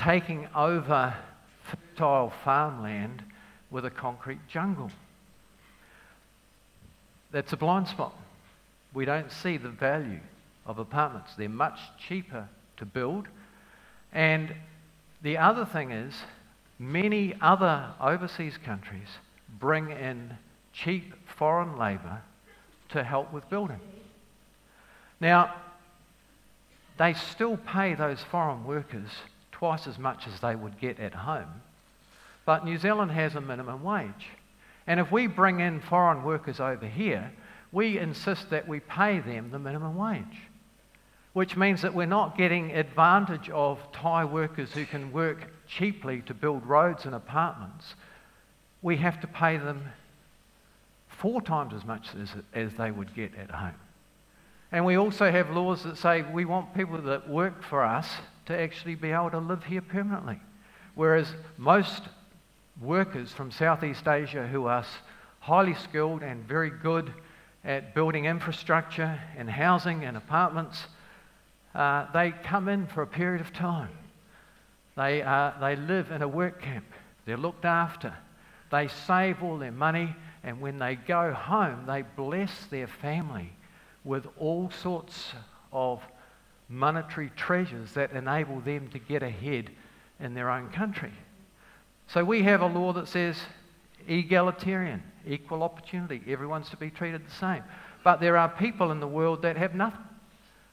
taking 0.00 0.48
over 0.54 1.14
fertile 1.62 2.32
farmland 2.42 3.22
with 3.70 3.84
a 3.84 3.90
concrete 3.90 4.40
jungle. 4.48 4.90
That's 7.30 7.52
a 7.52 7.56
blind 7.56 7.86
spot. 7.86 8.14
We 8.94 9.04
don't 9.04 9.30
see 9.30 9.58
the 9.58 9.68
value 9.68 10.20
of 10.64 10.78
apartments. 10.78 11.32
They're 11.36 11.48
much 11.48 11.78
cheaper 12.08 12.48
to 12.78 12.86
build. 12.86 13.28
And 14.12 14.54
the 15.22 15.36
other 15.36 15.66
thing 15.66 15.90
is, 15.90 16.14
many 16.78 17.34
other 17.40 17.92
overseas 18.00 18.58
countries 18.64 19.08
bring 19.58 19.90
in 19.90 20.36
cheap 20.72 21.12
foreign 21.26 21.78
labour 21.78 22.22
to 22.88 23.04
help 23.04 23.32
with 23.32 23.48
building. 23.50 23.80
Now, 25.20 25.54
they 26.98 27.12
still 27.12 27.58
pay 27.58 27.94
those 27.94 28.20
foreign 28.30 28.64
workers 28.64 29.10
twice 29.60 29.86
as 29.86 29.96
much 29.96 30.26
as 30.26 30.40
they 30.40 30.56
would 30.56 30.80
get 30.80 30.98
at 30.98 31.14
home, 31.14 31.62
but 32.44 32.64
New 32.64 32.78
Zealand 32.78 33.12
has 33.12 33.36
a 33.36 33.40
minimum 33.40 33.84
wage. 33.84 34.26
And 34.88 34.98
if 34.98 35.12
we 35.12 35.28
bring 35.28 35.60
in 35.60 35.80
foreign 35.80 36.24
workers 36.24 36.58
over 36.58 36.86
here, 36.86 37.30
we 37.70 37.98
insist 37.98 38.50
that 38.50 38.66
we 38.66 38.80
pay 38.80 39.20
them 39.20 39.52
the 39.52 39.58
minimum 39.60 39.96
wage 39.96 40.50
which 41.32 41.56
means 41.56 41.82
that 41.82 41.94
we're 41.94 42.06
not 42.06 42.36
getting 42.36 42.72
advantage 42.72 43.48
of 43.50 43.78
Thai 43.92 44.24
workers 44.24 44.72
who 44.72 44.84
can 44.84 45.12
work 45.12 45.48
cheaply 45.68 46.22
to 46.22 46.34
build 46.34 46.66
roads 46.66 47.04
and 47.04 47.14
apartments. 47.14 47.94
We 48.82 48.96
have 48.96 49.20
to 49.20 49.26
pay 49.28 49.56
them 49.56 49.84
four 51.06 51.40
times 51.40 51.72
as 51.74 51.84
much 51.84 52.08
as, 52.20 52.30
as 52.52 52.74
they 52.74 52.90
would 52.90 53.14
get 53.14 53.36
at 53.36 53.50
home. 53.50 53.74
And 54.72 54.84
we 54.84 54.96
also 54.96 55.30
have 55.30 55.50
laws 55.50 55.82
that 55.82 55.98
say 55.98 56.22
we 56.22 56.44
want 56.44 56.74
people 56.74 56.98
that 57.02 57.28
work 57.28 57.62
for 57.62 57.82
us 57.82 58.08
to 58.46 58.58
actually 58.58 58.94
be 58.94 59.10
able 59.10 59.30
to 59.30 59.38
live 59.38 59.64
here 59.64 59.82
permanently. 59.82 60.38
Whereas 60.94 61.32
most 61.56 62.02
workers 62.80 63.32
from 63.32 63.50
Southeast 63.50 64.06
Asia 64.06 64.46
who 64.46 64.66
are 64.66 64.84
highly 65.40 65.74
skilled 65.74 66.22
and 66.22 66.46
very 66.46 66.70
good 66.70 67.12
at 67.64 67.94
building 67.94 68.24
infrastructure 68.26 69.20
and 69.36 69.50
housing 69.50 70.04
and 70.04 70.16
apartments 70.16 70.86
uh, 71.74 72.06
they 72.12 72.32
come 72.42 72.68
in 72.68 72.86
for 72.86 73.02
a 73.02 73.06
period 73.06 73.40
of 73.40 73.52
time. 73.52 73.90
They, 74.96 75.22
uh, 75.22 75.52
they 75.60 75.76
live 75.76 76.10
in 76.10 76.22
a 76.22 76.28
work 76.28 76.60
camp. 76.60 76.86
They're 77.26 77.36
looked 77.36 77.64
after. 77.64 78.12
They 78.72 78.88
save 78.88 79.42
all 79.42 79.58
their 79.58 79.72
money, 79.72 80.14
and 80.42 80.60
when 80.60 80.78
they 80.78 80.96
go 80.96 81.32
home, 81.32 81.84
they 81.86 82.02
bless 82.02 82.66
their 82.66 82.86
family 82.88 83.52
with 84.04 84.26
all 84.38 84.70
sorts 84.70 85.32
of 85.72 86.02
monetary 86.68 87.30
treasures 87.36 87.92
that 87.92 88.12
enable 88.12 88.60
them 88.60 88.88
to 88.88 88.98
get 88.98 89.22
ahead 89.22 89.70
in 90.20 90.34
their 90.34 90.50
own 90.50 90.70
country. 90.70 91.12
So 92.06 92.24
we 92.24 92.42
have 92.42 92.60
a 92.60 92.66
law 92.66 92.92
that 92.92 93.08
says 93.08 93.36
egalitarian, 94.08 95.02
equal 95.26 95.62
opportunity, 95.62 96.22
everyone's 96.28 96.70
to 96.70 96.76
be 96.76 96.90
treated 96.90 97.26
the 97.26 97.34
same. 97.34 97.62
But 98.02 98.20
there 98.20 98.36
are 98.36 98.48
people 98.48 98.92
in 98.92 99.00
the 99.00 99.06
world 99.06 99.42
that 99.42 99.56
have 99.56 99.74
nothing. 99.74 100.04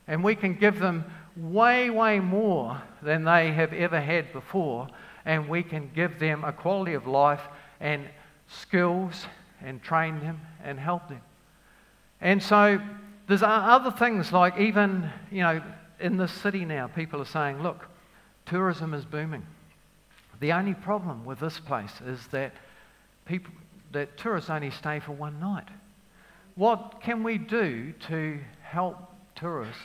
And 0.08 0.24
we 0.24 0.36
can 0.36 0.56
give 0.56 0.80
them 0.80 1.04
way, 1.36 1.90
way 1.90 2.20
more 2.20 2.82
than 3.02 3.26
they 3.26 3.52
have 3.52 3.74
ever 3.74 4.00
had 4.00 4.32
before. 4.32 4.88
And 5.26 5.50
we 5.50 5.64
can 5.64 5.92
give 5.94 6.20
them 6.20 6.44
a 6.46 6.54
quality 6.54 6.94
of 6.94 7.06
life 7.06 7.42
and 7.80 8.08
skills 8.48 9.26
and 9.62 9.82
train 9.84 10.20
them 10.22 10.40
and 10.64 10.80
help 10.80 11.10
them. 11.10 11.22
And 12.22 12.42
so 12.42 12.80
there's 13.28 13.44
other 13.44 13.92
things 13.92 14.32
like 14.32 14.58
even, 14.58 15.12
you 15.32 15.42
know, 15.42 15.62
in 16.00 16.18
this 16.18 16.32
city 16.32 16.64
now, 16.64 16.88
people 16.88 17.22
are 17.22 17.26
saying, 17.26 17.62
look, 17.62 17.88
tourism 18.46 18.94
is 18.94 19.04
booming. 19.06 19.46
The 20.40 20.54
only 20.54 20.74
problem 20.74 21.26
with 21.26 21.40
this 21.40 21.60
place 21.60 22.02
is 22.06 22.26
that 22.28 22.54
people, 23.26 23.54
that 23.92 24.18
tourists 24.18 24.50
only 24.50 24.72
stay 24.72 25.00
for 25.00 25.12
one 25.12 25.40
night. 25.40 25.68
What 26.56 27.02
can 27.02 27.24
we 27.24 27.38
do 27.38 27.94
to 28.08 28.40
help 28.62 28.98
tourists 29.36 29.82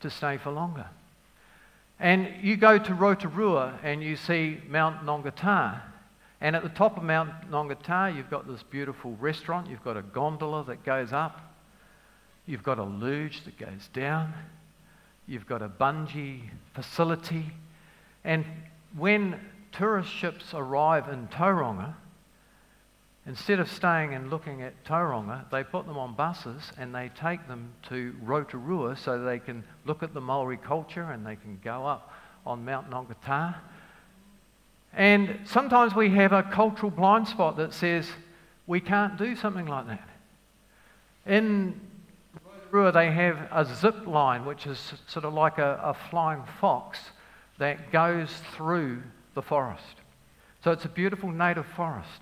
to 0.00 0.10
stay 0.10 0.38
for 0.38 0.50
longer? 0.50 0.86
And 2.00 2.28
you 2.42 2.56
go 2.56 2.78
to 2.78 2.94
Rotorua 2.94 3.78
and 3.82 4.02
you 4.02 4.16
see 4.16 4.58
Mount 4.68 5.04
Ngongotaha. 5.04 5.82
And 6.40 6.54
at 6.54 6.62
the 6.62 6.68
top 6.68 6.96
of 6.96 7.02
Mount 7.02 7.50
Ngongotaha, 7.50 8.16
you've 8.16 8.30
got 8.30 8.46
this 8.46 8.62
beautiful 8.62 9.12
restaurant. 9.16 9.68
You've 9.68 9.84
got 9.84 9.96
a 9.96 10.02
gondola 10.02 10.64
that 10.64 10.84
goes 10.84 11.12
up. 11.12 11.47
You've 12.48 12.62
got 12.62 12.78
a 12.78 12.82
luge 12.82 13.44
that 13.44 13.58
goes 13.58 13.90
down. 13.92 14.32
You've 15.26 15.46
got 15.46 15.60
a 15.60 15.68
bungee 15.68 16.44
facility. 16.72 17.44
And 18.24 18.46
when 18.96 19.38
tourist 19.70 20.10
ships 20.10 20.54
arrive 20.54 21.10
in 21.10 21.28
Tauranga, 21.28 21.92
instead 23.26 23.60
of 23.60 23.70
staying 23.70 24.14
and 24.14 24.30
looking 24.30 24.62
at 24.62 24.82
Tauranga, 24.86 25.44
they 25.50 25.62
put 25.62 25.86
them 25.86 25.98
on 25.98 26.14
buses 26.14 26.72
and 26.78 26.94
they 26.94 27.10
take 27.20 27.46
them 27.48 27.70
to 27.90 28.14
Rotorua 28.22 28.96
so 28.96 29.22
they 29.22 29.40
can 29.40 29.62
look 29.84 30.02
at 30.02 30.14
the 30.14 30.20
Maori 30.22 30.56
culture 30.56 31.02
and 31.02 31.26
they 31.26 31.36
can 31.36 31.60
go 31.62 31.84
up 31.84 32.14
on 32.46 32.64
Mount 32.64 32.88
Ngongotaha. 32.88 33.56
And 34.94 35.40
sometimes 35.44 35.94
we 35.94 36.08
have 36.12 36.32
a 36.32 36.44
cultural 36.44 36.90
blind 36.90 37.28
spot 37.28 37.58
that 37.58 37.74
says 37.74 38.08
we 38.66 38.80
can't 38.80 39.18
do 39.18 39.36
something 39.36 39.66
like 39.66 39.86
that. 39.88 40.08
In 41.26 41.78
Rotorua, 42.70 42.92
they 42.92 43.10
have 43.10 43.48
a 43.50 43.64
zip 43.64 44.06
line, 44.06 44.44
which 44.44 44.66
is 44.66 44.94
sort 45.06 45.24
of 45.24 45.34
like 45.34 45.58
a, 45.58 45.80
a 45.82 45.94
flying 46.10 46.42
fox 46.60 46.98
that 47.58 47.90
goes 47.92 48.30
through 48.54 49.02
the 49.34 49.42
forest. 49.42 49.82
So 50.62 50.70
it's 50.70 50.84
a 50.84 50.88
beautiful 50.88 51.30
native 51.30 51.66
forest. 51.66 52.20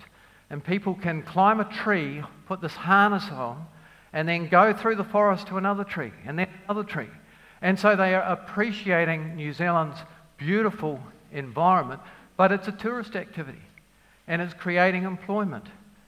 And 0.49 0.63
people 0.63 0.95
can 0.95 1.23
climb 1.23 1.59
a 1.59 1.65
tree, 1.65 2.23
put 2.45 2.61
this 2.61 2.73
harness 2.73 3.25
on, 3.31 3.65
and 4.13 4.27
then 4.27 4.47
go 4.47 4.73
through 4.73 4.95
the 4.95 5.03
forest 5.03 5.47
to 5.47 5.57
another 5.57 5.83
tree, 5.83 6.13
and 6.25 6.39
then 6.39 6.47
another 6.67 6.83
tree. 6.83 7.09
And 7.61 7.77
so 7.77 7.95
they 7.95 8.15
are 8.15 8.23
appreciating 8.23 9.35
New 9.35 9.51
Zealand's 9.51 9.97
beautiful 10.37 11.01
environment, 11.31 12.01
but 12.37 12.51
it's 12.51 12.67
a 12.67 12.71
tourist 12.71 13.15
activity. 13.15 13.61
And 14.27 14.41
it's 14.41 14.53
creating 14.53 15.03
employment, 15.03 15.65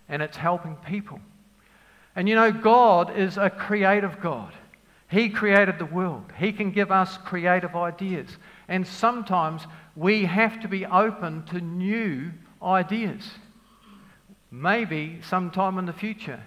and 0.08 0.22
it's 0.22 0.38
helping 0.38 0.76
people. 0.78 1.20
And 2.20 2.28
you 2.28 2.36
know, 2.36 2.52
God 2.52 3.18
is 3.18 3.38
a 3.38 3.50
creative 3.50 4.20
God. 4.20 4.52
He 5.10 5.30
created 5.30 5.80
the 5.80 5.86
world. 5.86 6.34
He 6.38 6.52
can 6.52 6.70
give 6.70 6.92
us 6.92 7.18
creative 7.18 7.78
ideas. 7.78 8.28
And 8.68 8.86
sometimes 8.86 9.62
we 9.96 10.26
have 10.26 10.60
to 10.60 10.68
be 10.68 10.86
open 10.86 11.44
to 11.44 11.62
new 11.62 12.34
ideas. 12.62 13.24
Maybe 14.52 15.22
sometime 15.22 15.78
in 15.78 15.86
the 15.86 15.94
future, 15.94 16.44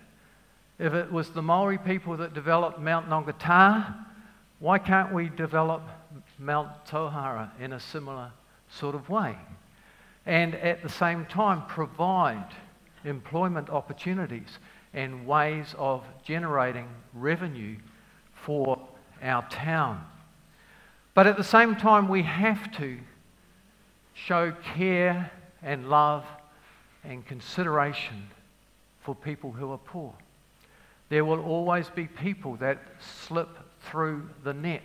if 0.79 0.93
it 0.93 1.11
was 1.11 1.31
the 1.31 1.41
Maori 1.41 1.79
people 1.79 2.19
that 2.19 2.35
developed 2.35 2.79
Mount 2.79 3.09
Ngongotaha, 3.09 3.95
why 4.59 4.79
can't 4.79 5.11
we 5.11 5.31
develop 5.31 5.89
Mount 6.39 6.85
Tauhara 6.85 7.51
in 7.59 7.73
a 7.73 7.81
similar 7.81 8.31
sort 8.69 8.95
of 8.95 9.09
way? 9.09 9.39
And 10.27 10.55
at 10.55 10.83
the 10.83 10.91
same 10.91 11.25
time, 11.25 11.63
provide 11.67 12.49
employment 13.05 13.71
opportunities 13.71 14.59
and 14.95 15.27
ways 15.27 15.75
of 15.79 16.05
generating 16.25 16.89
revenue 17.15 17.77
for 18.35 18.79
our 19.23 19.49
town. 19.49 20.05
But 21.15 21.27
at 21.27 21.37
the 21.37 21.45
same 21.45 21.77
time, 21.77 22.09
we 22.09 22.23
have 22.23 22.73
to 22.79 22.99
show 24.15 24.53
care 24.75 25.31
and 25.63 25.89
love 25.89 26.25
and 27.05 27.25
consideration 27.27 28.29
for 29.01 29.15
people 29.15 29.53
who 29.53 29.73
are 29.73 29.79
poor. 29.79 30.13
There 31.09 31.25
will 31.25 31.41
always 31.41 31.89
be 31.91 32.07
people 32.07 32.57
that 32.57 32.79
slip 33.01 33.49
through 33.83 34.29
the 34.45 34.55
net, 34.55 34.85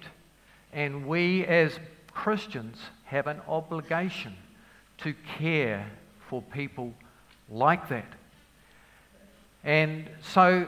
and 0.74 1.08
we 1.08 1.46
as 1.46 1.80
Christians 2.12 2.78
have 3.06 3.28
an 3.28 3.40
obligation 3.48 4.36
to 5.00 5.14
care 5.38 5.90
for 6.28 6.42
people 6.42 6.94
like 7.50 7.88
that. 7.90 8.12
And 9.64 10.10
so 10.22 10.68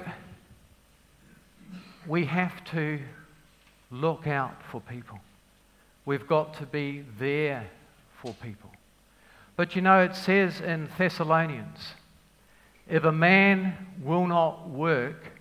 we 2.08 2.25
have 2.25 2.63
to 2.65 2.99
look 3.91 4.28
out 4.28 4.62
for 4.71 4.82
people. 4.82 5.19
We've 6.06 6.28
got 6.28 6.56
to 6.56 6.65
be 6.65 7.04
there 7.17 7.67
for 8.21 8.34
people. 8.36 8.71
But 9.56 9.75
you 9.75 9.82
know, 9.82 10.02
it 10.02 10.15
says 10.15 10.62
in 10.62 10.89
Thessalonians 10.97 11.93
if 12.89 13.04
a 13.04 13.12
man 13.12 13.75
will 14.02 14.25
not 14.25 14.67
work, 14.67 15.32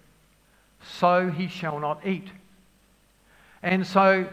so 0.82 1.30
he 1.30 1.48
shall 1.48 1.80
not 1.80 2.06
eat. 2.06 2.28
And 3.62 3.86
so, 3.86 4.28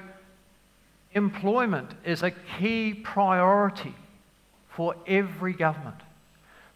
employment 1.13 1.91
is 2.03 2.23
a 2.23 2.31
key 2.31 2.93
priority 2.93 3.95
for 4.67 4.95
every 5.07 5.53
government. 5.53 6.01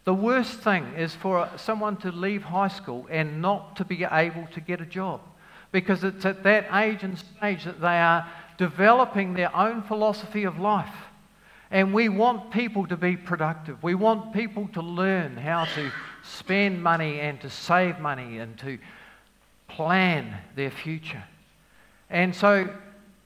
The 0.04 0.14
worst 0.14 0.60
thing 0.60 0.84
is 0.96 1.14
for 1.14 1.48
someone 1.56 1.96
to 1.98 2.10
leave 2.10 2.42
high 2.42 2.68
school 2.68 3.06
and 3.10 3.42
not 3.42 3.76
to 3.76 3.84
be 3.84 4.04
able 4.04 4.46
to 4.54 4.60
get 4.60 4.80
a 4.80 4.86
job 4.86 5.20
because 5.72 6.04
it's 6.04 6.24
at 6.24 6.42
that 6.42 6.66
age 6.74 7.02
and 7.02 7.18
stage 7.18 7.64
that 7.64 7.80
they 7.80 7.98
are 7.98 8.26
developing 8.58 9.34
their 9.34 9.54
own 9.54 9.82
philosophy 9.82 10.44
of 10.44 10.58
life. 10.58 10.94
And 11.70 11.94
we 11.94 12.08
want 12.08 12.50
people 12.50 12.86
to 12.88 12.96
be 12.96 13.16
productive. 13.16 13.82
We 13.82 13.94
want 13.94 14.32
people 14.32 14.68
to 14.72 14.82
learn 14.82 15.36
how 15.36 15.66
to 15.76 15.92
spend 16.24 16.82
money 16.82 17.20
and 17.20 17.40
to 17.42 17.50
save 17.50 18.00
money 18.00 18.38
and 18.38 18.58
to 18.58 18.78
plan 19.68 20.36
their 20.56 20.70
future. 20.70 21.22
And 22.08 22.34
so, 22.34 22.68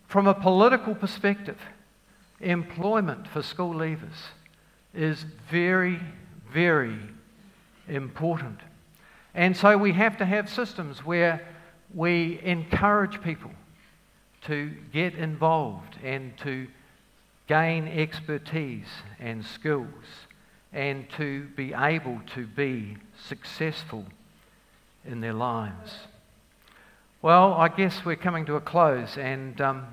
from 0.09 0.27
a 0.27 0.35
political 0.35 0.95
perspective, 0.95 1.59
employment 2.41 3.27
for 3.29 3.43
school 3.43 3.75
leavers 3.75 4.29
is 4.93 5.25
very 5.51 5.99
very 6.55 6.97
important. 7.89 8.61
And 9.35 9.57
so 9.57 9.77
we 9.77 9.93
have 9.93 10.17
to 10.19 10.25
have 10.25 10.49
systems 10.49 11.05
where 11.05 11.47
we 11.93 12.41
encourage 12.43 13.21
people 13.21 13.51
to 14.43 14.71
get 14.93 15.15
involved 15.15 15.99
and 16.03 16.37
to 16.39 16.69
gain 17.49 17.89
expertise 17.89 18.87
and 19.19 19.45
skills 19.45 19.89
and 20.73 21.09
to 21.17 21.45
be 21.57 21.75
able 21.75 22.21
to 22.35 22.47
be 22.47 22.97
successful 23.27 24.05
in 25.05 25.21
their 25.21 25.33
lives. 25.33 25.95
Well, 27.23 27.55
I 27.55 27.69
guess 27.69 28.05
we're 28.05 28.17
coming 28.17 28.47
to 28.47 28.57
a 28.57 28.61
close, 28.61 29.17
and 29.17 29.59
um, 29.61 29.87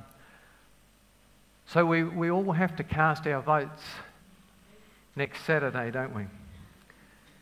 so 1.67 1.85
we, 1.85 2.03
we 2.03 2.29
all 2.29 2.51
have 2.51 2.75
to 2.77 2.83
cast 2.83 3.25
our 3.25 3.41
votes 3.41 3.81
next 5.15 5.45
Saturday, 5.45 5.91
don't 5.91 6.13
we? 6.13 6.25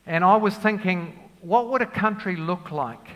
And 0.09 0.23
I 0.23 0.37
was 0.37 0.55
thinking, 0.55 1.13
what 1.39 1.69
would 1.69 1.83
a 1.83 1.85
country 1.85 2.35
look 2.35 2.71
like 2.71 3.07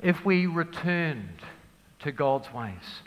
if 0.00 0.24
we 0.24 0.46
returned 0.46 1.40
to 1.98 2.12
God's 2.12 2.54
ways? 2.54 3.00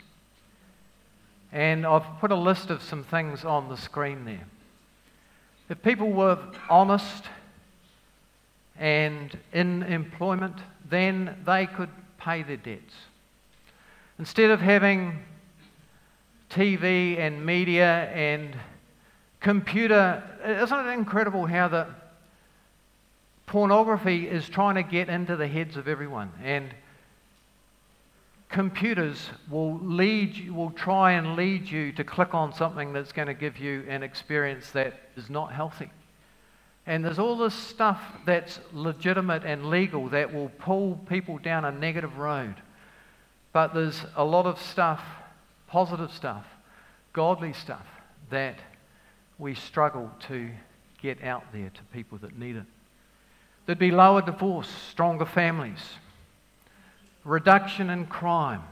And 1.50 1.86
I've 1.86 2.20
put 2.20 2.30
a 2.30 2.36
list 2.36 2.68
of 2.68 2.82
some 2.82 3.04
things 3.04 3.42
on 3.42 3.70
the 3.70 3.76
screen 3.78 4.26
there. 4.26 4.44
If 5.70 5.80
people 5.80 6.10
were 6.10 6.38
honest 6.68 7.24
and 8.78 9.38
in 9.54 9.82
employment, 9.84 10.56
then 10.90 11.38
they 11.46 11.64
could 11.64 11.88
pay 12.18 12.42
their 12.42 12.58
debts. 12.58 12.92
Instead 14.18 14.50
of 14.50 14.60
having 14.60 15.20
TV 16.50 17.18
and 17.18 17.46
media 17.46 18.10
and 18.12 18.54
computer, 19.40 20.22
isn't 20.44 20.86
it 20.86 20.92
incredible 20.92 21.46
how 21.46 21.68
the 21.68 21.86
pornography 23.48 24.28
is 24.28 24.48
trying 24.48 24.76
to 24.76 24.82
get 24.82 25.08
into 25.08 25.34
the 25.34 25.48
heads 25.48 25.76
of 25.76 25.88
everyone. 25.88 26.30
And 26.44 26.72
computers 28.48 29.30
will 29.50 29.78
lead 29.80 30.36
you, 30.36 30.54
will 30.54 30.70
try 30.70 31.12
and 31.12 31.34
lead 31.34 31.68
you 31.68 31.92
to 31.92 32.04
click 32.04 32.34
on 32.34 32.54
something 32.54 32.92
that's 32.92 33.12
going 33.12 33.28
to 33.28 33.34
give 33.34 33.58
you 33.58 33.84
an 33.88 34.02
experience 34.02 34.70
that 34.70 34.94
is 35.16 35.28
not 35.28 35.52
healthy. 35.52 35.90
And 36.86 37.04
there's 37.04 37.18
all 37.18 37.36
this 37.36 37.54
stuff 37.54 38.00
that's 38.24 38.60
legitimate 38.72 39.44
and 39.44 39.66
legal 39.66 40.08
that 40.10 40.32
will 40.32 40.50
pull 40.58 40.96
people 41.08 41.38
down 41.38 41.64
a 41.64 41.72
negative 41.72 42.16
road. 42.16 42.54
But 43.52 43.74
there's 43.74 44.00
a 44.16 44.24
lot 44.24 44.46
of 44.46 44.60
stuff, 44.60 45.02
positive 45.66 46.12
stuff, 46.12 46.46
godly 47.12 47.52
stuff, 47.52 47.86
that 48.30 48.58
we 49.38 49.54
struggle 49.54 50.10
to 50.28 50.50
get 51.00 51.22
out 51.22 51.44
there 51.52 51.70
to 51.70 51.82
people 51.92 52.18
that 52.18 52.38
need 52.38 52.56
it. 52.56 52.64
There'd 53.68 53.78
be 53.78 53.90
lower 53.90 54.22
divorce, 54.22 54.70
stronger 54.90 55.26
families, 55.26 55.92
reduction 57.22 57.90
in 57.90 58.06
crime, 58.06 58.62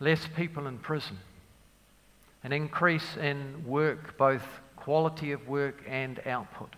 less 0.00 0.26
people 0.34 0.66
in 0.66 0.78
prison, 0.78 1.16
an 2.42 2.50
increase 2.50 3.16
in 3.16 3.64
work, 3.64 4.18
both 4.18 4.42
quality 4.74 5.30
of 5.30 5.46
work 5.46 5.80
and 5.86 6.20
output. 6.26 6.74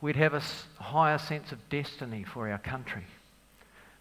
We'd 0.00 0.16
have 0.16 0.32
a 0.32 0.42
higher 0.82 1.18
sense 1.18 1.52
of 1.52 1.58
destiny 1.68 2.24
for 2.24 2.48
our 2.50 2.56
country. 2.56 3.04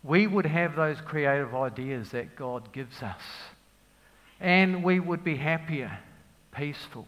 We 0.06 0.28
would 0.28 0.46
have 0.46 0.78
those 0.78 1.02
creative 1.02 1.54
ideas 1.54 2.12
that 2.12 2.38
God 2.38 2.72
gives 2.72 3.04
us. 3.04 3.22
And 4.40 4.86
we 4.86 5.02
would 5.02 5.26
be 5.26 5.36
happier, 5.36 6.00
peaceful, 6.56 7.08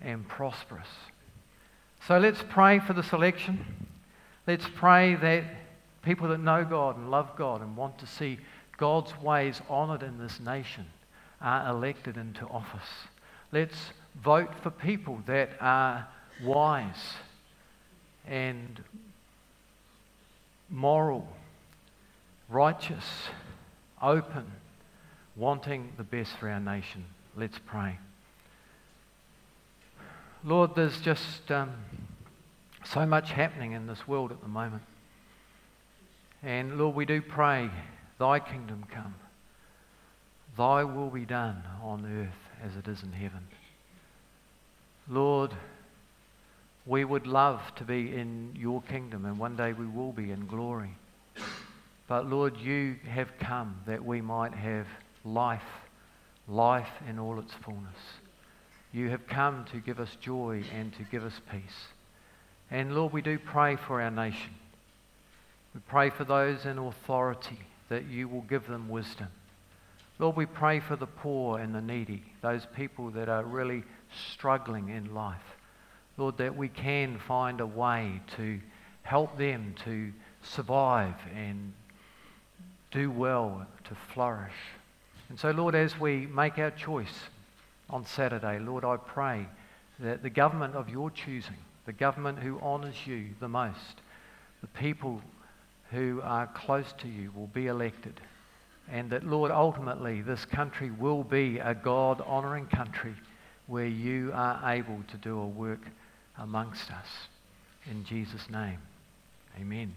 and 0.00 0.28
prosperous. 0.28 0.86
So 2.06 2.18
let's 2.18 2.44
pray 2.50 2.80
for 2.80 2.92
the 2.92 3.02
selection. 3.02 3.64
Let's 4.46 4.66
pray 4.74 5.14
that 5.14 5.44
people 6.02 6.28
that 6.28 6.38
know 6.38 6.62
God 6.62 6.98
and 6.98 7.10
love 7.10 7.34
God 7.34 7.62
and 7.62 7.78
want 7.78 7.98
to 8.00 8.06
see 8.06 8.38
God's 8.76 9.18
ways 9.22 9.62
honoured 9.70 10.02
in 10.02 10.18
this 10.18 10.38
nation 10.38 10.84
are 11.40 11.66
elected 11.70 12.18
into 12.18 12.46
office. 12.46 12.88
Let's 13.52 13.76
vote 14.22 14.50
for 14.62 14.70
people 14.70 15.22
that 15.26 15.50
are 15.60 16.06
wise 16.42 17.14
and 18.26 18.82
moral, 20.68 21.26
righteous, 22.50 23.04
open, 24.02 24.44
wanting 25.36 25.92
the 25.96 26.04
best 26.04 26.36
for 26.36 26.50
our 26.50 26.60
nation. 26.60 27.06
Let's 27.34 27.58
pray. 27.64 27.98
Lord, 30.46 30.74
there's 30.74 31.00
just 31.00 31.50
um, 31.50 31.72
so 32.84 33.06
much 33.06 33.30
happening 33.30 33.72
in 33.72 33.86
this 33.86 34.06
world 34.06 34.30
at 34.30 34.42
the 34.42 34.48
moment. 34.48 34.82
And 36.42 36.76
Lord, 36.76 36.94
we 36.94 37.06
do 37.06 37.22
pray, 37.22 37.70
Thy 38.18 38.40
kingdom 38.40 38.84
come, 38.92 39.14
Thy 40.58 40.84
will 40.84 41.08
be 41.08 41.24
done 41.24 41.62
on 41.82 42.04
earth 42.04 42.62
as 42.62 42.76
it 42.76 42.86
is 42.86 43.02
in 43.02 43.12
heaven. 43.12 43.46
Lord, 45.08 45.52
we 46.84 47.06
would 47.06 47.26
love 47.26 47.62
to 47.76 47.84
be 47.84 48.14
in 48.14 48.54
your 48.54 48.82
kingdom, 48.82 49.24
and 49.24 49.38
one 49.38 49.56
day 49.56 49.72
we 49.72 49.86
will 49.86 50.12
be 50.12 50.30
in 50.30 50.46
glory. 50.46 50.94
But 52.06 52.28
Lord, 52.28 52.58
you 52.58 52.96
have 53.08 53.38
come 53.38 53.80
that 53.86 54.04
we 54.04 54.20
might 54.20 54.52
have 54.52 54.86
life, 55.24 55.62
life 56.46 56.90
in 57.08 57.18
all 57.18 57.38
its 57.38 57.54
fullness. 57.64 57.96
You 58.94 59.10
have 59.10 59.26
come 59.26 59.64
to 59.72 59.78
give 59.78 59.98
us 59.98 60.16
joy 60.20 60.62
and 60.72 60.92
to 60.94 61.02
give 61.02 61.24
us 61.24 61.40
peace. 61.50 61.88
And 62.70 62.94
Lord, 62.94 63.12
we 63.12 63.22
do 63.22 63.40
pray 63.40 63.74
for 63.74 64.00
our 64.00 64.10
nation. 64.10 64.54
We 65.74 65.80
pray 65.88 66.10
for 66.10 66.22
those 66.22 66.64
in 66.64 66.78
authority 66.78 67.58
that 67.88 68.06
you 68.06 68.28
will 68.28 68.42
give 68.42 68.68
them 68.68 68.88
wisdom. 68.88 69.26
Lord, 70.20 70.36
we 70.36 70.46
pray 70.46 70.78
for 70.78 70.94
the 70.94 71.08
poor 71.08 71.58
and 71.58 71.74
the 71.74 71.80
needy, 71.80 72.22
those 72.40 72.68
people 72.76 73.10
that 73.10 73.28
are 73.28 73.42
really 73.42 73.82
struggling 74.30 74.90
in 74.90 75.12
life. 75.12 75.42
Lord, 76.16 76.38
that 76.38 76.56
we 76.56 76.68
can 76.68 77.18
find 77.18 77.60
a 77.60 77.66
way 77.66 78.20
to 78.36 78.60
help 79.02 79.36
them 79.36 79.74
to 79.84 80.12
survive 80.42 81.16
and 81.34 81.72
do 82.92 83.10
well, 83.10 83.66
to 83.88 83.96
flourish. 84.14 84.54
And 85.30 85.40
so, 85.40 85.50
Lord, 85.50 85.74
as 85.74 85.98
we 85.98 86.26
make 86.28 86.60
our 86.60 86.70
choice 86.70 87.24
on 87.94 88.04
Saturday, 88.04 88.58
Lord, 88.58 88.84
I 88.84 88.96
pray 88.96 89.46
that 90.00 90.24
the 90.24 90.28
government 90.28 90.74
of 90.74 90.88
your 90.88 91.12
choosing, 91.12 91.56
the 91.86 91.92
government 91.92 92.40
who 92.40 92.58
honours 92.58 92.96
you 93.06 93.28
the 93.38 93.48
most, 93.48 94.02
the 94.62 94.66
people 94.66 95.22
who 95.92 96.20
are 96.24 96.48
close 96.48 96.92
to 96.98 97.08
you 97.08 97.30
will 97.36 97.46
be 97.46 97.68
elected. 97.68 98.20
And 98.90 99.10
that, 99.10 99.24
Lord, 99.24 99.52
ultimately 99.52 100.22
this 100.22 100.44
country 100.44 100.90
will 100.90 101.22
be 101.22 101.58
a 101.58 101.72
God 101.72 102.20
honouring 102.20 102.66
country 102.66 103.14
where 103.68 103.86
you 103.86 104.32
are 104.34 104.72
able 104.72 105.04
to 105.12 105.16
do 105.18 105.38
a 105.38 105.46
work 105.46 105.86
amongst 106.36 106.90
us. 106.90 107.06
In 107.88 108.04
Jesus' 108.04 108.50
name, 108.50 108.78
amen. 109.60 109.94